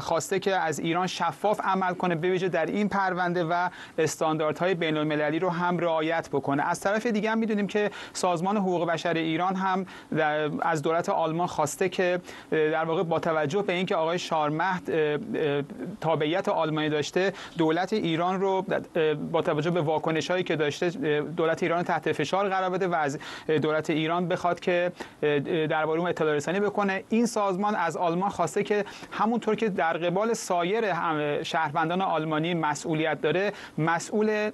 خواسته 0.00 0.38
که 0.38 0.56
از 0.56 0.78
ایران 0.80 1.06
شفاف 1.06 1.60
عمل 1.64 1.94
کنه 1.94 2.14
به 2.14 2.30
ویژه 2.30 2.48
در 2.48 2.66
این 2.66 2.88
پرونده 2.88 3.44
و 3.44 3.68
استانداردهای 3.98 4.74
بین 4.74 4.96
المللی 4.96 5.38
رو 5.38 5.50
هم 5.50 5.78
رعایت 5.78 6.28
بکنه. 6.32 6.68
از 6.68 6.80
طرف 6.80 7.06
دیگه 7.06 7.30
هم 7.30 7.38
می‌دونیم 7.38 7.66
که 7.66 7.90
سازمان 8.26 8.56
حقوق 8.56 8.86
بشر 8.86 9.14
ایران 9.14 9.54
هم 9.54 9.86
از 10.60 10.82
دولت 10.82 11.08
آلمان 11.08 11.46
خواسته 11.46 11.88
که 11.88 12.20
در 12.50 12.84
واقع 12.84 13.02
با 13.02 13.18
توجه 13.18 13.62
به 13.62 13.72
اینکه 13.72 13.96
آقای 13.96 14.18
شارمهد 14.18 14.82
تابعیت 16.00 16.48
آلمانی 16.48 16.88
داشته 16.88 17.32
دولت 17.58 17.92
ایران 17.92 18.40
رو 18.40 18.64
با 19.32 19.42
توجه 19.42 19.70
به 19.70 19.80
واکنش 19.80 20.30
هایی 20.30 20.44
که 20.44 20.56
داشته 20.56 20.90
دولت 21.36 21.62
ایران 21.62 21.82
تحت 21.82 22.12
فشار 22.12 22.48
قرار 22.48 22.70
بده 22.70 22.88
و 22.88 22.94
از 22.94 23.18
دولت 23.62 23.90
ایران 23.90 24.28
بخواد 24.28 24.60
که 24.60 24.92
درباره 25.70 26.00
اون 26.00 26.08
اطلاع 26.08 26.34
رسانی 26.34 26.60
بکنه. 26.60 27.04
این 27.08 27.26
سازمان 27.26 27.74
از 27.74 27.96
آلمان 27.96 28.30
خواسته 28.30 28.62
که 28.62 28.84
همونطور 29.10 29.54
که 29.54 29.68
در 29.68 29.96
قبال 29.96 30.34
سایر 30.34 30.84
شهروندان 31.42 32.02
آلمانی 32.02 32.54
مسئولیت 32.54 33.20
داره 33.20 33.52
مسئول 33.78 34.50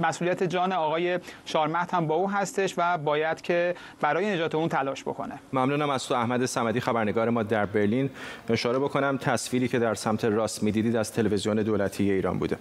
مسئولیت 0.00 0.42
جان 0.42 0.72
آقای 0.72 1.18
شارمهد 1.44 1.90
هم 1.92 2.06
با 2.06 2.14
او 2.14 2.30
هستش 2.58 2.74
و 2.76 2.98
باید 2.98 3.40
که 3.40 3.74
برای 4.00 4.34
نجات 4.34 4.54
اون 4.54 4.68
تلاش 4.68 5.02
بکنه. 5.02 5.34
ممنونم 5.52 5.90
از 5.90 6.06
تو 6.06 6.14
احمد 6.14 6.46
صمدی 6.46 6.80
خبرنگار 6.80 7.30
ما 7.30 7.42
در 7.42 7.66
برلین. 7.66 8.10
اشاره 8.48 8.78
بکنم 8.78 9.18
تصویری 9.18 9.68
که 9.68 9.78
در 9.78 9.94
سمت 9.94 10.24
راست 10.24 10.62
می‌دیدید 10.62 10.96
از 10.96 11.12
تلویزیون 11.12 11.56
دولتی 11.56 12.10
ایران 12.10 12.38
بوده. 12.38 12.56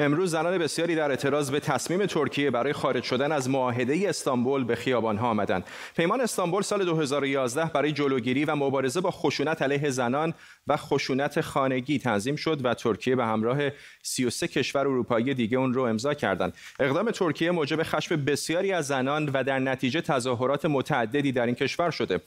امروز 0.00 0.30
زنان 0.30 0.58
بسیاری 0.58 0.96
در 0.96 1.10
اعتراض 1.10 1.50
به 1.50 1.60
تصمیم 1.60 2.06
ترکیه 2.06 2.50
برای 2.50 2.72
خارج 2.72 3.02
شدن 3.02 3.32
از 3.32 3.50
معاهده 3.50 4.08
استانبول 4.08 4.64
به 4.64 4.74
خیابانها 4.74 5.28
آمدند. 5.28 5.64
پیمان 5.96 6.20
استانبول 6.20 6.62
سال 6.62 6.84
2011 6.84 7.64
برای 7.64 7.92
جلوگیری 7.92 8.44
و 8.44 8.54
مبارزه 8.54 9.00
با 9.00 9.10
خشونت 9.10 9.62
علیه 9.62 9.90
زنان 9.90 10.34
و 10.66 10.76
خشونت 10.76 11.40
خانگی 11.40 11.98
تنظیم 11.98 12.36
شد 12.36 12.64
و 12.64 12.74
ترکیه 12.74 13.16
به 13.16 13.24
همراه 13.24 13.58
33 14.02 14.48
کشور 14.48 14.80
اروپایی 14.80 15.34
دیگه 15.34 15.58
اون 15.58 15.74
رو 15.74 15.82
امضا 15.82 16.14
کردند. 16.14 16.54
اقدام 16.80 17.10
ترکیه 17.10 17.50
موجب 17.50 17.82
خشم 17.82 18.24
بسیاری 18.24 18.72
از 18.72 18.86
زنان 18.86 19.30
و 19.34 19.44
در 19.44 19.58
نتیجه 19.58 20.00
تظاهرات 20.00 20.64
متعددی 20.64 21.32
در 21.32 21.46
این 21.46 21.54
کشور 21.54 21.90
شده. 21.90 22.20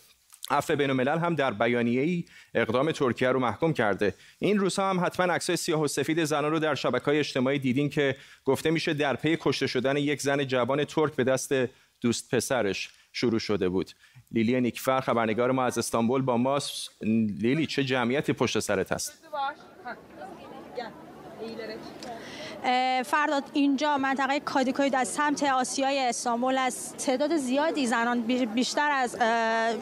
عفو 0.49 0.75
بین 0.75 0.89
الملل 0.89 1.17
هم 1.17 1.35
در 1.35 1.63
ای 1.63 2.25
اقدام 2.53 2.91
ترکیه 2.91 3.29
رو 3.29 3.39
محکوم 3.39 3.73
کرده. 3.73 4.13
این 4.39 4.59
روزها 4.59 4.89
هم 4.89 4.99
حتما 5.05 5.33
عکسای 5.33 5.55
سیاه 5.55 5.81
و 5.81 5.87
سفید 5.87 6.23
زنان 6.23 6.51
رو 6.51 6.59
در 6.59 6.75
شبکه 6.75 7.05
های 7.05 7.19
اجتماعی 7.19 7.59
دیدین 7.59 7.89
که 7.89 8.15
گفته 8.45 8.71
میشه 8.71 8.93
در 8.93 9.15
پی 9.15 9.37
کشته 9.41 9.67
شدن 9.67 9.97
یک 9.97 10.21
زن 10.21 10.43
جوان 10.43 10.85
ترک 10.85 11.15
به 11.15 11.23
دست 11.23 11.53
دوست 12.01 12.35
پسرش 12.35 12.89
شروع 13.13 13.39
شده 13.39 13.69
بود. 13.69 13.91
لیلی 14.31 14.61
نیکفر 14.61 15.01
خبرنگار 15.01 15.51
ما 15.51 15.63
از 15.65 15.77
استانبول 15.77 16.21
با 16.21 16.37
ماست. 16.37 16.89
لیلی 17.41 17.65
چه 17.65 17.83
جمعیتی 17.83 18.33
پشت 18.33 18.59
سرت 18.59 18.91
هست؟ 18.91 19.23
فرداد 23.05 23.43
اینجا 23.53 23.97
منطقه 23.97 24.39
کادیکوی 24.39 24.89
در 24.89 25.03
سمت 25.03 25.43
آسیای 25.43 25.99
استانبول 25.99 26.57
از 26.57 26.93
تعداد 26.97 27.37
زیادی 27.37 27.87
زنان 27.87 28.21
بیشتر 28.45 28.91
از 28.91 29.17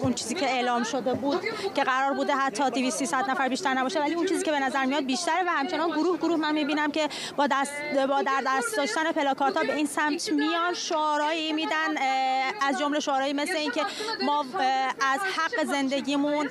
اون 0.01 0.13
چیزی 0.13 0.35
که 0.35 0.45
اعلام 0.45 0.83
شده 0.83 1.13
بود 1.13 1.41
که 1.75 1.83
قرار 1.83 2.13
بوده 2.13 2.33
حتی 2.33 2.69
200 2.69 2.97
300 2.97 3.29
نفر 3.29 3.49
بیشتر 3.49 3.73
نباشه 3.73 3.99
ولی 3.99 4.13
اون 4.13 4.25
چیزی 4.25 4.43
که 4.43 4.51
به 4.51 4.59
نظر 4.59 4.85
میاد 4.85 5.05
بیشتره 5.05 5.43
و 5.43 5.49
همچنان 5.49 5.89
گروه 5.89 6.17
گروه 6.17 6.35
من 6.35 6.53
می‌بینم 6.53 6.91
که 6.91 7.09
با 7.35 7.47
دست 7.47 7.71
با 8.09 8.21
در 8.21 8.43
دست 8.47 8.77
داشتن 8.77 9.11
پلاکارت 9.11 9.53
به 9.53 9.75
این 9.75 9.85
سمت 9.85 10.31
میان 10.31 10.73
شعارهایی 10.73 11.53
میدن 11.53 11.97
از 12.61 12.79
جمله 12.79 12.99
شعارهایی 12.99 13.33
مثل 13.33 13.55
اینکه 13.55 13.81
ما 14.25 14.45
از 15.01 15.19
حق 15.19 15.65
زندگیمون 15.65 16.49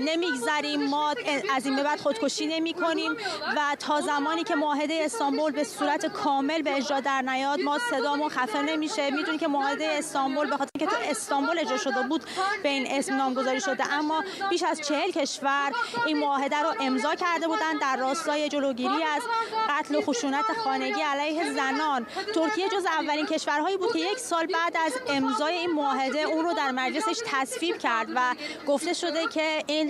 نمیگذریم 0.00 0.82
ما 0.88 1.14
از 1.56 1.66
این 1.66 1.76
به 1.76 1.82
بعد 1.82 2.00
خودکشی 2.00 2.46
نمی 2.46 2.74
کنیم 2.74 3.12
و 3.56 3.76
تا 3.78 4.00
زمانی 4.00 4.44
که 4.44 4.54
معاهده 4.54 4.94
استانبول 5.04 5.31
استانبول 5.32 5.52
به 5.52 5.64
صورت 5.64 6.06
کامل 6.06 6.62
به 6.62 6.76
اجرا 6.76 7.00
در 7.00 7.22
نیاد. 7.22 7.60
ما 7.60 7.78
صدامون 7.90 8.28
خفه 8.28 8.62
نمیشه. 8.62 9.10
می‌دونی 9.10 9.38
که 9.38 9.48
معاهده 9.48 9.86
استانبول 9.86 10.50
به 10.50 10.56
خاطر 10.56 10.70
که 10.78 10.86
تو 10.86 10.96
استانبول 11.10 11.58
اجرا 11.58 11.76
شده 11.76 12.02
بود 12.02 12.24
به 12.62 12.68
این 12.68 12.86
اسم 12.90 13.14
نامگذاری 13.16 13.60
شده. 13.60 13.92
اما 13.92 14.24
بیش 14.50 14.62
از 14.62 14.80
چهل 14.80 15.10
کشور 15.10 15.72
این 16.06 16.18
معاهده 16.18 16.62
رو 16.62 16.74
امضا 16.80 17.14
کرده 17.14 17.46
بودند 17.46 17.80
در 17.80 17.96
راستای 17.96 18.48
جلوگیری 18.48 19.02
از 19.14 19.22
قتل 19.68 19.94
و 19.94 20.00
خشونت 20.00 20.44
خانگی 20.64 21.02
علیه 21.02 21.52
زنان. 21.52 22.06
ترکیه 22.34 22.68
جز 22.68 22.84
اولین 22.84 23.26
کشورهایی 23.26 23.76
بود 23.76 23.92
که 23.92 23.98
یک 23.98 24.18
سال 24.18 24.46
بعد 24.46 24.76
از 24.86 24.92
امضای 25.08 25.54
این 25.54 25.70
معاهده 25.70 26.18
اون 26.18 26.44
رو 26.44 26.54
در 26.54 26.70
مجلسش 26.70 27.18
تصویب 27.26 27.78
کرد 27.78 28.08
و 28.14 28.34
گفته 28.66 28.92
شده 28.92 29.26
که 29.28 29.62
این 29.66 29.88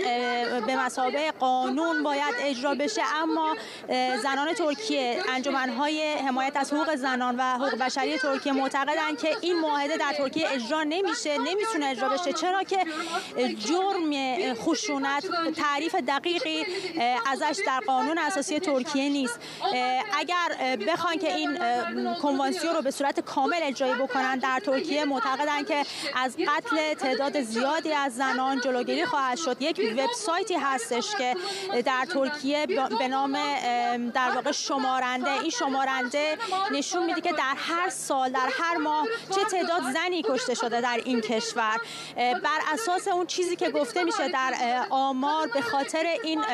به 0.66 0.76
مسابقه 0.76 1.30
قانون 1.30 2.02
باید 2.02 2.34
اجرا 2.38 2.74
بشه. 2.74 3.02
اما 3.22 3.56
زنان 4.22 4.54
ترکیه 4.54 5.22
انجمنهای 5.34 6.14
حمایت 6.14 6.56
از 6.56 6.72
حقوق 6.72 6.94
زنان 6.94 7.36
و 7.38 7.42
حقوق 7.42 7.74
بشری 7.74 8.18
ترکیه 8.18 8.52
معتقدند 8.52 9.18
که 9.18 9.36
این 9.40 9.60
معاهده 9.60 9.96
در 9.96 10.12
ترکیه 10.12 10.48
اجرا 10.50 10.82
نمیشه 10.82 11.38
نمی‌تونه 11.38 11.86
اجرا 11.86 12.08
بشه. 12.08 12.32
چرا 12.32 12.62
که 12.62 12.78
جرم 13.58 14.54
خشونت 14.54 15.26
تعریف 15.56 15.94
دقیقی 15.94 16.66
ازش 17.32 17.60
در 17.66 17.80
قانون 17.86 18.18
اساسی 18.18 18.60
ترکیه 18.60 19.08
نیست. 19.08 19.40
اگر 20.18 20.76
بخوان 20.76 21.18
که 21.18 21.34
این 21.34 21.58
کنوانسیون 22.14 22.74
رو 22.74 22.82
به 22.82 22.90
صورت 22.90 23.20
کامل 23.20 23.60
اجرایی 23.62 23.94
بکنن 23.94 24.38
در 24.38 24.60
ترکیه 24.66 25.04
معتقدند 25.04 25.66
که 25.68 25.84
از 26.16 26.36
قتل 26.36 26.94
تعداد 26.94 27.42
زیادی 27.42 27.92
از 27.92 28.16
زنان 28.16 28.60
جلوگیری 28.60 29.04
خواهد 29.04 29.38
شد. 29.38 29.56
یک 29.60 29.80
وبسایتی 29.98 30.54
هستش 30.54 31.16
که 31.18 31.36
در 31.84 32.04
ترکیه 32.14 32.66
به 32.98 33.08
نام 33.08 33.32
در 34.10 34.30
واقع 34.34 34.52
شمارن 34.52 35.21
شمارنده 35.22 35.40
این 35.40 35.50
شمارنده 35.50 36.38
نشون 36.72 37.06
میده 37.06 37.20
که 37.20 37.32
در 37.32 37.54
هر 37.56 37.88
سال 37.88 38.30
در 38.30 38.48
هر 38.60 38.76
ماه 38.76 39.06
چه 39.34 39.44
تعداد 39.44 39.82
زنی 39.92 40.22
کشته 40.22 40.54
شده 40.54 40.80
در 40.80 41.00
این 41.04 41.20
کشور 41.20 41.80
بر 42.16 42.60
اساس 42.72 43.08
اون 43.08 43.26
چیزی 43.26 43.56
که 43.56 43.70
گفته 43.70 44.04
میشه 44.04 44.28
در 44.28 44.54
آمار 44.90 45.46
به 45.46 45.60
خاطر 45.60 46.04
این 46.22 46.44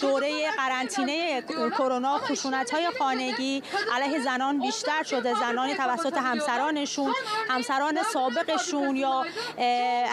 دوره 0.00 0.50
قرنطینه 0.50 1.42
کرونا 1.70 2.18
خشونت 2.18 2.74
های 2.74 2.90
خانگی 2.98 3.62
علیه 3.92 4.24
زنان 4.24 4.60
بیشتر 4.60 5.02
شده 5.02 5.34
زنانی 5.34 5.74
توسط 5.74 6.16
همسرانشون 6.16 7.14
همسران 7.48 8.02
سابقشون 8.12 8.96
یا 8.96 9.24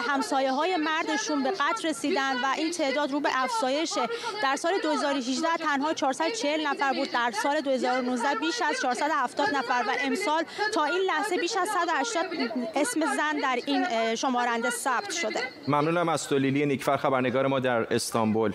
همسایه 0.08 0.52
های 0.52 0.76
مردشون 0.76 1.42
به 1.42 1.50
قتل 1.50 1.88
رسیدن 1.88 2.36
و 2.36 2.46
این 2.56 2.70
تعداد 2.70 3.12
رو 3.12 3.20
به 3.20 3.28
افزایش 3.34 3.98
در 4.42 4.56
سال 4.56 4.72
2018 4.82 5.48
تنها 5.58 5.94
440 5.94 6.66
نفر 6.66 6.92
بود 6.92 7.10
در 7.10 7.32
سال 7.64 7.78
2019 7.78 8.28
بیش 8.40 8.62
از 8.62 8.80
470 8.82 9.48
نفر 9.48 9.84
و 9.88 9.92
امسال 10.04 10.42
تا 10.74 10.84
این 10.84 11.02
لحظه 11.06 11.36
بیش 11.36 11.56
از 11.56 11.68
180 11.68 12.26
اسم 12.74 13.00
زن 13.00 13.40
در 13.42 13.58
این 13.66 14.14
شمارنده 14.14 14.70
ثبت 14.70 15.10
شده. 15.10 15.40
ممنونم 15.68 16.08
از 16.08 16.28
تولیلی 16.28 16.66
نیکفر 16.66 16.96
خبرنگار 16.96 17.46
ما 17.46 17.60
در 17.60 17.94
استانبول. 17.94 18.52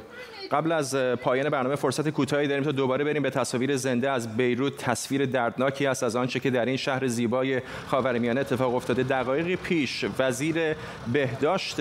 قبل 0.52 0.72
از 0.72 0.96
پایان 0.96 1.50
برنامه 1.50 1.76
فرصت 1.76 2.10
کوتاهی 2.10 2.48
داریم 2.48 2.64
تا 2.64 2.72
دوباره 2.72 3.04
بریم 3.04 3.24
به 3.24 3.30
تصاویر 3.30 3.78
زنده. 3.78 4.10
از 4.10 4.38
بیروت 4.38 4.78
تصویر 4.78 5.26
دردناکی 5.26 5.86
است 5.86 6.04
از 6.04 6.16
آنچه 6.16 6.40
که 6.40 6.50
در 6.50 6.66
این 6.66 6.78
شهر 6.78 7.08
زیبای 7.08 7.62
خاورمیانه 7.88 8.42
اتفاق 8.42 8.76
افتاده. 8.76 9.04
دقایقی 9.04 9.56
پیش 9.56 10.06
وزیر 10.20 10.76
بهداشت 11.14 11.76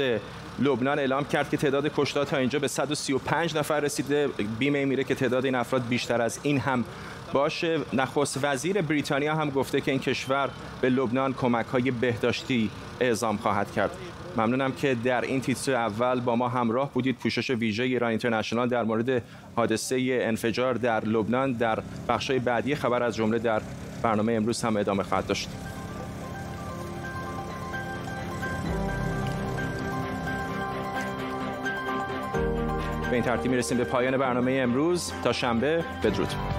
لبنان 0.59 0.99
اعلام 0.99 1.25
کرد 1.25 1.51
که 1.51 1.57
تعداد 1.57 1.93
کشته 1.97 2.25
تا 2.25 2.37
اینجا 2.37 2.59
به 2.59 2.69
135 2.69 3.57
نفر 3.57 3.81
رسیده. 3.81 4.29
بیمه 4.59 4.85
میره 4.85 5.05
که 5.05 5.15
تعداد 5.15 5.45
این 5.45 5.55
افراد 5.55 5.89
بیشتر 5.89 6.23
از 6.23 6.39
این 6.43 6.59
هم 6.59 6.85
باشه. 7.35 7.81
نخست 7.93 8.39
وزیر 8.43 8.83
بریتانیا 8.83 9.35
هم 9.35 9.51
گفته 9.51 9.81
که 9.81 9.91
این 9.91 10.01
کشور 10.01 10.51
به 10.81 10.91
لبنان 10.91 11.33
کمک 11.33 11.67
های 11.67 11.91
بهداشتی 11.91 12.71
اعزام 13.01 13.37
خواهد 13.37 13.73
کرد. 13.73 13.91
ممنونم 14.37 14.73
که 14.73 14.95
در 14.95 15.21
این 15.21 15.41
تیتر 15.41 15.75
اول 15.75 16.21
با 16.21 16.37
ما 16.37 16.49
همراه 16.49 16.93
بودید. 16.93 17.19
پوشش 17.19 17.51
ویژه 17.51 17.83
ایران 17.83 18.11
اینترنشنال 18.11 18.69
در 18.69 18.83
مورد 18.83 19.23
حادثه 19.57 20.19
انفجار 20.23 20.75
در 20.75 21.05
لبنان 21.05 21.53
در 21.53 21.79
بخشای 22.09 22.39
بعدی 22.39 22.75
خبر 22.75 23.03
از 23.03 23.17
جمله 23.17 23.39
در 23.39 23.63
برنامه 24.03 24.33
امروز 24.33 24.63
هم 24.63 24.77
ادامه 24.77 25.03
خواهد 25.03 25.27
داشت. 25.27 25.49
به 33.11 33.13
این 33.13 33.23
ترتیب 33.23 33.51
می‌رسیم 33.51 33.79
به 33.79 33.85
پایان 33.85 34.17
برنامه 34.17 34.53
امروز. 34.53 35.13
تا 35.25 35.33
شنبه 35.33 35.85
بدرود. 36.03 36.54